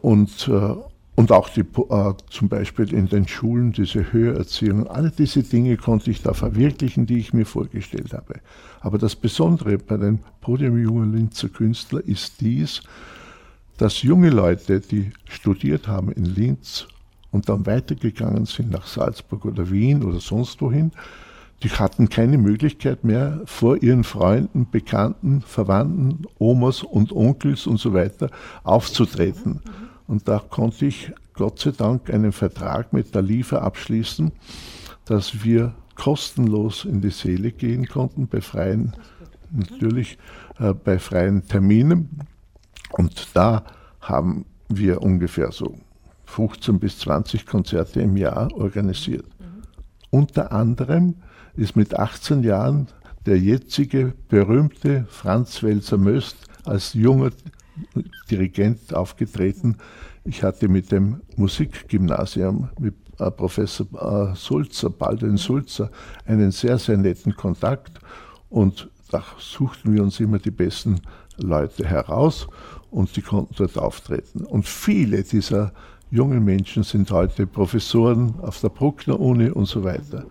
Und, 0.01 0.47
äh, 0.47 0.75
und 1.15 1.31
auch 1.31 1.49
die, 1.49 1.61
äh, 1.61 2.13
zum 2.29 2.49
Beispiel 2.49 2.93
in 2.93 3.07
den 3.07 3.27
Schulen 3.27 3.73
diese 3.73 4.11
Höhererziehung, 4.11 4.87
alle 4.87 5.11
diese 5.11 5.43
Dinge 5.43 5.77
konnte 5.77 6.09
ich 6.09 6.21
da 6.21 6.33
verwirklichen, 6.33 7.05
die 7.05 7.17
ich 7.17 7.33
mir 7.33 7.45
vorgestellt 7.45 8.13
habe. 8.13 8.39
Aber 8.79 8.97
das 8.97 9.15
Besondere 9.15 9.77
bei 9.77 9.97
den 9.97 10.19
Podium 10.39 10.77
junger 10.77 11.05
Linzer 11.05 11.49
Künstler 11.49 12.01
ist 12.05 12.41
dies, 12.41 12.81
dass 13.77 14.03
junge 14.03 14.29
Leute, 14.29 14.79
die 14.79 15.11
studiert 15.27 15.87
haben 15.87 16.11
in 16.11 16.25
Linz 16.25 16.87
und 17.31 17.49
dann 17.49 17.65
weitergegangen 17.65 18.45
sind 18.45 18.71
nach 18.71 18.87
Salzburg 18.87 19.45
oder 19.45 19.69
Wien 19.69 20.03
oder 20.03 20.19
sonst 20.19 20.61
wohin, 20.61 20.91
die 21.63 21.69
hatten 21.69 22.09
keine 22.09 22.37
Möglichkeit 22.37 23.03
mehr, 23.03 23.41
vor 23.45 23.81
ihren 23.83 24.03
Freunden, 24.03 24.67
Bekannten, 24.69 25.41
Verwandten, 25.41 26.25
Omas 26.39 26.81
und 26.81 27.11
Onkels 27.11 27.67
und 27.67 27.77
so 27.77 27.93
weiter 27.93 28.29
aufzutreten. 28.63 29.61
Und 30.11 30.27
da 30.27 30.39
konnte 30.39 30.87
ich 30.87 31.13
Gott 31.35 31.59
sei 31.59 31.71
Dank 31.71 32.13
einen 32.13 32.33
Vertrag 32.33 32.91
mit 32.91 33.15
der 33.15 33.21
Liefer 33.21 33.61
abschließen, 33.61 34.33
dass 35.05 35.45
wir 35.45 35.73
kostenlos 35.95 36.83
in 36.83 36.99
die 36.99 37.11
Seele 37.11 37.53
gehen 37.53 37.87
konnten, 37.87 38.27
bei 38.27 38.41
freien, 38.41 38.93
natürlich 39.51 40.17
äh, 40.59 40.73
bei 40.73 40.99
freien 40.99 41.47
Terminen. 41.47 42.09
Und 42.91 43.29
da 43.33 43.63
haben 44.01 44.45
wir 44.67 45.01
ungefähr 45.01 45.53
so 45.53 45.77
15 46.25 46.77
bis 46.77 46.99
20 46.99 47.45
Konzerte 47.45 48.01
im 48.01 48.17
Jahr 48.17 48.53
organisiert. 48.53 49.27
Mhm. 49.39 49.61
Unter 50.09 50.51
anderem 50.51 51.15
ist 51.55 51.77
mit 51.77 51.97
18 51.97 52.43
Jahren 52.43 52.89
der 53.25 53.39
jetzige 53.39 54.13
berühmte 54.27 55.05
Franz 55.09 55.63
Welser 55.63 55.97
Möst 55.97 56.35
als 56.65 56.95
junger 56.95 57.31
Dirigent 58.29 58.93
aufgetreten. 58.93 59.77
Ich 60.23 60.43
hatte 60.43 60.67
mit 60.67 60.91
dem 60.91 61.21
Musikgymnasium, 61.35 62.69
mit 62.79 62.95
äh, 63.19 63.31
Professor 63.31 63.87
äh, 63.93 64.35
Sulzer, 64.35 64.89
Baldwin 64.89 65.37
Sulzer, 65.37 65.89
einen 66.25 66.51
sehr, 66.51 66.77
sehr 66.77 66.97
netten 66.97 67.35
Kontakt 67.35 67.99
und 68.49 68.89
da 69.09 69.23
suchten 69.39 69.93
wir 69.93 70.03
uns 70.03 70.19
immer 70.19 70.39
die 70.39 70.51
besten 70.51 71.01
Leute 71.37 71.85
heraus 71.85 72.47
und 72.91 73.15
die 73.15 73.21
konnten 73.21 73.55
dort 73.57 73.77
auftreten. 73.77 74.45
Und 74.45 74.67
viele 74.67 75.23
dieser 75.23 75.73
jungen 76.11 76.43
Menschen 76.43 76.83
sind 76.83 77.09
heute 77.11 77.47
Professoren 77.47 78.35
auf 78.41 78.59
der 78.61 78.69
Bruckner 78.69 79.19
Uni 79.19 79.49
und 79.49 79.65
so 79.65 79.83
weiter. 79.83 80.25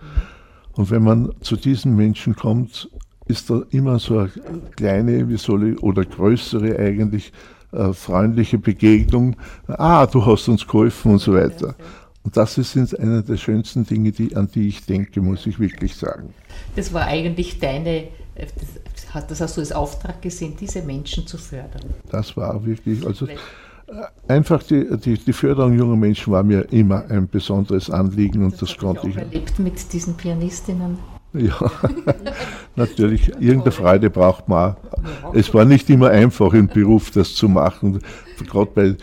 Und 0.73 0.91
wenn 0.91 1.03
man 1.03 1.33
zu 1.41 1.57
diesen 1.57 1.97
Menschen 1.97 2.37
kommt, 2.37 2.89
ist 3.27 3.51
da 3.51 3.63
immer 3.71 3.99
so 3.99 4.19
eine 4.19 4.31
kleine, 4.77 5.29
wie 5.29 5.37
soll 5.37 5.69
ich, 5.69 5.83
oder 5.83 6.05
größere 6.05 6.79
eigentlich, 6.79 7.33
äh, 7.73 7.93
freundliche 7.93 8.59
Begegnung. 8.59 9.37
Ah, 9.69 10.07
du 10.07 10.25
hast 10.25 10.49
uns 10.49 10.67
geholfen 10.67 11.13
und 11.13 11.19
so 11.19 11.35
weiter. 11.35 11.75
Und 12.23 12.37
das 12.37 12.59
ist 12.59 12.77
eine 12.77 13.23
der 13.23 13.37
schönsten 13.37 13.87
Dinge, 13.87 14.13
die, 14.13 14.37
an 14.37 14.49
die 14.55 14.69
ich 14.69 14.85
denke, 14.85 15.21
muss 15.23 15.47
ich 15.47 15.59
wirklich 15.59 15.95
sagen. 15.97 16.35
Das 16.77 16.93
war 16.93 17.07
eigentlich 17.07 17.59
deine, 17.59 18.09
das 19.29 19.41
hast 19.41 19.57
du 19.57 19.61
als 19.61 19.73
Auftrag 19.73 20.21
gesehen, 20.21 20.55
diese 20.61 20.83
Menschen 20.83 21.27
zu 21.27 21.39
fördern. 21.39 21.95
Das 22.11 22.37
war 22.37 22.65
wirklich, 22.67 23.07
also 23.07 23.27
äh, 23.27 23.37
einfach 24.29 24.63
die, 24.63 24.87
die, 24.99 25.15
die 25.15 25.33
Förderung 25.33 25.79
junger 25.79 25.97
Menschen 25.97 26.33
war 26.33 26.43
mir 26.43 26.61
immer 26.73 27.05
ein 27.09 27.27
besonderes 27.27 27.89
Anliegen 27.89 28.45
und 28.45 28.53
das, 28.53 28.71
das 28.71 28.77
konnte 28.77 29.09
ich. 29.09 29.17
Auch 29.17 29.21
erlebt 29.21 29.59
mit 29.59 29.93
diesen 29.93 30.15
Pianistinnen. 30.15 30.99
Ja, 31.33 31.71
natürlich, 32.77 33.29
irgendeine 33.41 33.73
Freude 33.73 34.11
braucht 34.11 34.49
man. 34.49 34.77
Es 35.33 35.53
war 35.55 35.65
nicht 35.65 35.89
immer 35.89 36.11
einfach 36.11 36.53
im 36.55 36.67
Beruf, 36.67 37.11
das 37.11 37.35
zu 37.35 37.49
machen. 37.49 38.01
Gerade 38.49 38.71
bei 38.75 38.97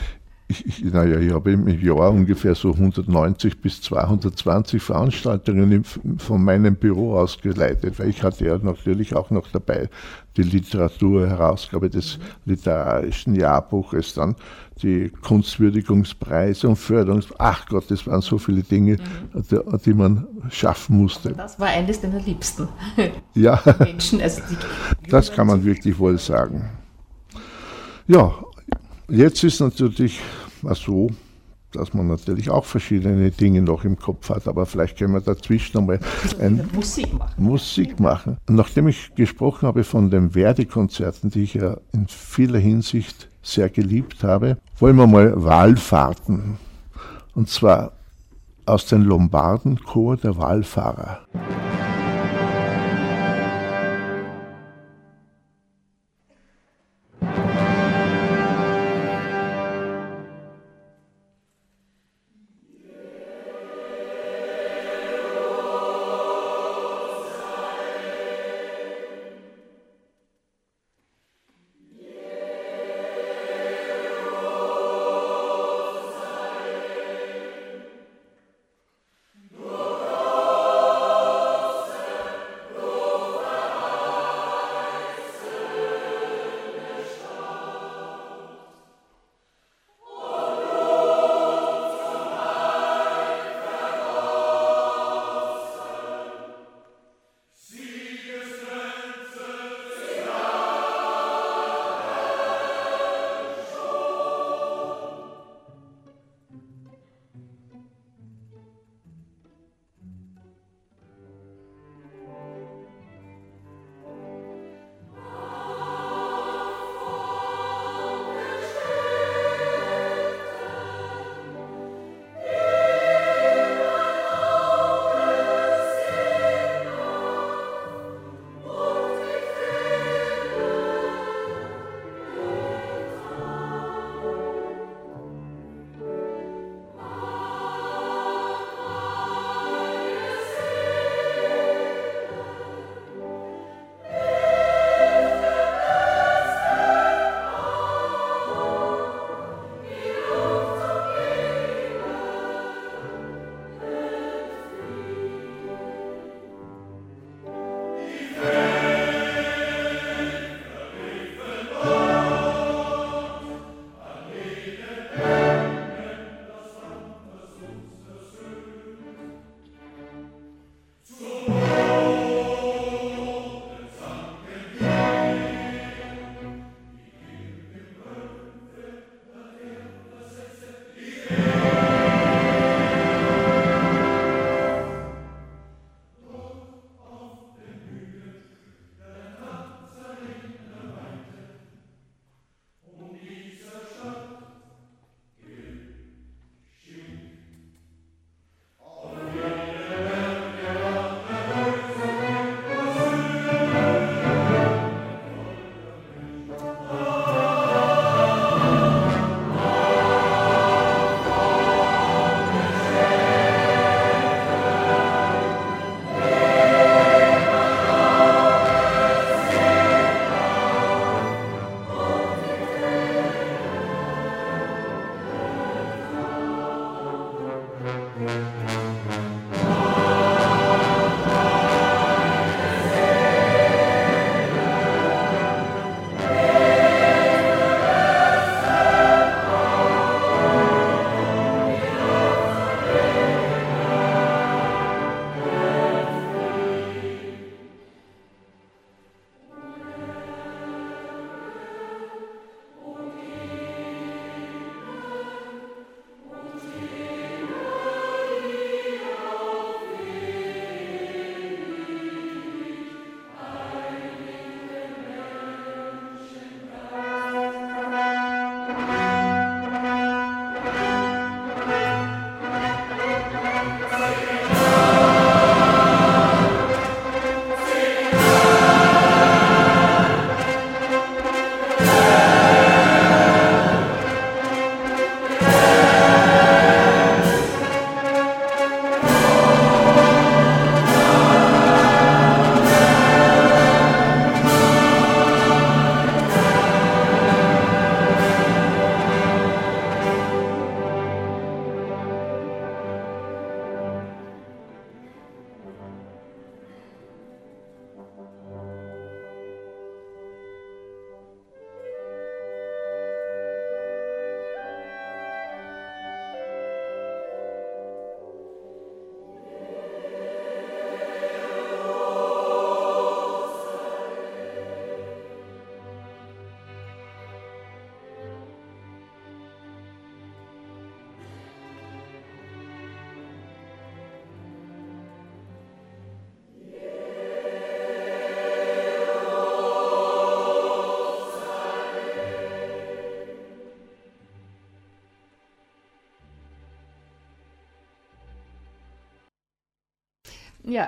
ich, 0.49 0.65
ich, 0.65 0.93
naja, 0.93 1.19
ich 1.19 1.33
habe 1.33 1.51
im 1.51 1.67
Jahr 1.67 2.11
ungefähr 2.11 2.55
so 2.55 2.71
190 2.71 3.59
bis 3.59 3.81
220 3.81 4.81
Veranstaltungen 4.81 5.71
im, 5.71 5.83
von 6.19 6.41
meinem 6.41 6.75
Büro 6.75 7.17
aus 7.17 7.37
geleitet, 7.41 7.99
weil 7.99 8.09
ich 8.09 8.23
hatte 8.23 8.45
ja 8.45 8.57
natürlich 8.57 9.13
auch 9.13 9.29
noch 9.29 9.49
dabei 9.51 9.89
die 10.37 10.43
Literaturherausgabe 10.43 11.89
des 11.89 12.17
literarischen 12.45 13.35
Jahrbuches, 13.35 14.13
dann 14.13 14.35
die 14.83 15.09
Kunstwürdigungspreise 15.21 16.67
und 16.67 16.75
Förderungs... 16.75 17.27
Ach 17.37 17.65
Gott, 17.67 17.89
das 17.89 18.05
waren 18.07 18.21
so 18.21 18.37
viele 18.37 18.63
Dinge, 18.63 18.97
mhm. 19.33 19.43
die, 19.49 19.59
die, 19.85 19.93
man 19.93 20.27
schaffen 20.49 20.97
musste. 20.97 21.29
Und 21.29 21.37
das 21.37 21.59
war 21.59 21.67
eines 21.67 22.01
deiner 22.01 22.19
Liebsten. 22.19 22.67
Ja, 23.33 23.61
Menschen, 23.79 24.21
also 24.21 24.41
das 25.09 25.31
kann 25.31 25.47
man 25.47 25.63
wirklich 25.63 25.97
wohl 25.99 26.17
sagen. 26.17 26.69
Ja, 28.07 28.33
jetzt 29.09 29.43
ist 29.43 29.59
natürlich 29.59 30.19
so, 30.73 31.09
dass 31.71 31.93
man 31.93 32.07
natürlich 32.07 32.49
auch 32.49 32.65
verschiedene 32.65 33.31
Dinge 33.31 33.61
noch 33.61 33.83
im 33.83 33.97
Kopf 33.97 34.29
hat, 34.29 34.47
aber 34.47 34.65
vielleicht 34.65 34.97
können 34.97 35.13
wir 35.13 35.21
dazwischen 35.21 35.77
nochmal 35.77 35.99
Musik 36.73 37.13
machen. 37.13 37.43
Musik 37.43 37.99
machen. 37.99 38.37
Nachdem 38.47 38.87
ich 38.87 39.13
gesprochen 39.15 39.67
habe 39.67 39.83
von 39.83 40.09
den 40.09 40.31
Verdi-Konzerten, 40.31 41.29
die 41.29 41.43
ich 41.43 41.55
ja 41.55 41.77
in 41.93 42.07
vieler 42.07 42.59
Hinsicht 42.59 43.29
sehr 43.47 43.69
geliebt 43.69 44.23
habe, 44.23 44.57
wollen 44.77 44.97
wir 44.97 45.07
mal 45.07 45.43
Wahlfahrten. 45.43 46.57
Und 47.33 47.49
zwar 47.49 47.93
aus 48.65 48.85
den 48.85 49.03
Lombardenchor 49.03 50.17
der 50.17 50.37
Wahlfahrer. 50.37 51.19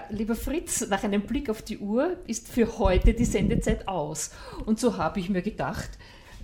Lieber 0.09 0.35
Fritz, 0.35 0.87
nach 0.89 1.03
einem 1.03 1.21
Blick 1.21 1.49
auf 1.49 1.61
die 1.61 1.77
Uhr 1.77 2.17
ist 2.27 2.47
für 2.47 2.77
heute 2.79 3.13
die 3.13 3.25
Sendezeit 3.25 3.87
aus. 3.87 4.31
Und 4.65 4.79
so 4.79 4.97
habe 4.97 5.19
ich 5.19 5.29
mir 5.29 5.41
gedacht, 5.41 5.89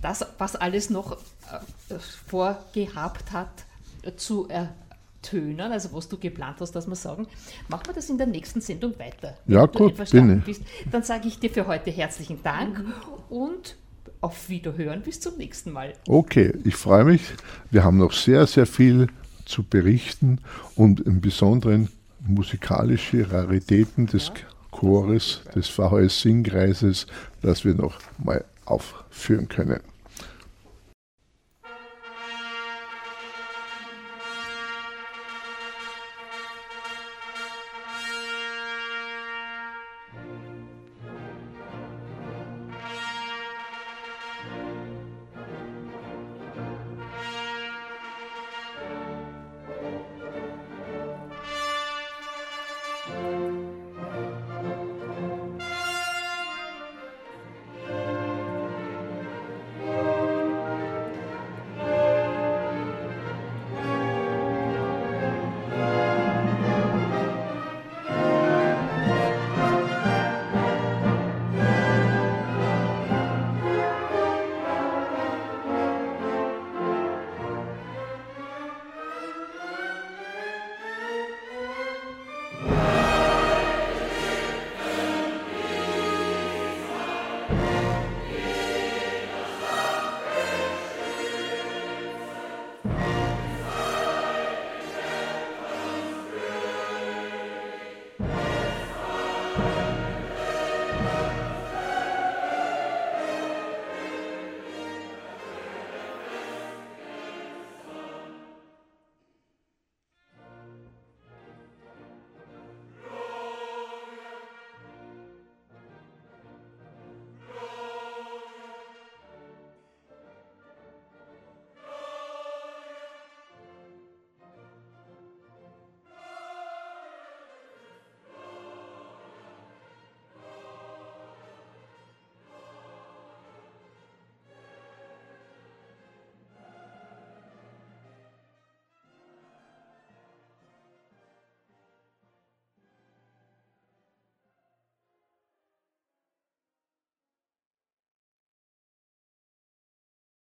das, 0.02 0.24
was 0.38 0.56
alles 0.56 0.90
noch 0.90 1.12
äh, 1.12 1.98
vorgehabt 2.26 3.32
hat, 3.32 3.64
äh, 4.02 4.14
zu 4.16 4.48
ertönen, 4.48 5.72
also 5.72 5.92
was 5.92 6.08
du 6.08 6.18
geplant 6.18 6.56
hast, 6.60 6.72
dass 6.72 6.86
wir 6.86 6.94
sagen, 6.94 7.26
machen 7.68 7.86
wir 7.86 7.94
das 7.94 8.08
in 8.10 8.18
der 8.18 8.26
nächsten 8.26 8.60
Sendung 8.60 8.98
weiter. 8.98 9.36
Ja, 9.46 9.66
gut, 9.66 9.96
bin 10.10 10.40
bist, 10.42 10.62
dann 10.90 11.02
sage 11.02 11.28
ich 11.28 11.38
dir 11.38 11.50
für 11.50 11.66
heute 11.66 11.90
herzlichen 11.90 12.42
Dank 12.42 12.78
mhm. 12.78 12.92
und 13.28 13.76
auf 14.20 14.48
Wiederhören 14.48 15.02
bis 15.02 15.20
zum 15.20 15.36
nächsten 15.36 15.72
Mal. 15.72 15.92
Okay, 16.08 16.52
ich 16.64 16.76
freue 16.76 17.04
mich. 17.04 17.22
Wir 17.70 17.84
haben 17.84 17.98
noch 17.98 18.12
sehr, 18.12 18.46
sehr 18.46 18.66
viel 18.66 19.08
zu 19.44 19.62
berichten 19.62 20.40
und 20.74 21.00
im 21.00 21.20
Besonderen 21.20 21.88
musikalische 22.28 23.30
Raritäten 23.30 24.06
des 24.06 24.32
Chores, 24.70 25.42
des 25.54 25.68
VHS 25.68 26.20
Singkreises, 26.20 27.06
das 27.42 27.64
wir 27.64 27.74
noch 27.74 27.98
mal 28.18 28.44
aufführen 28.64 29.48
können. 29.48 29.80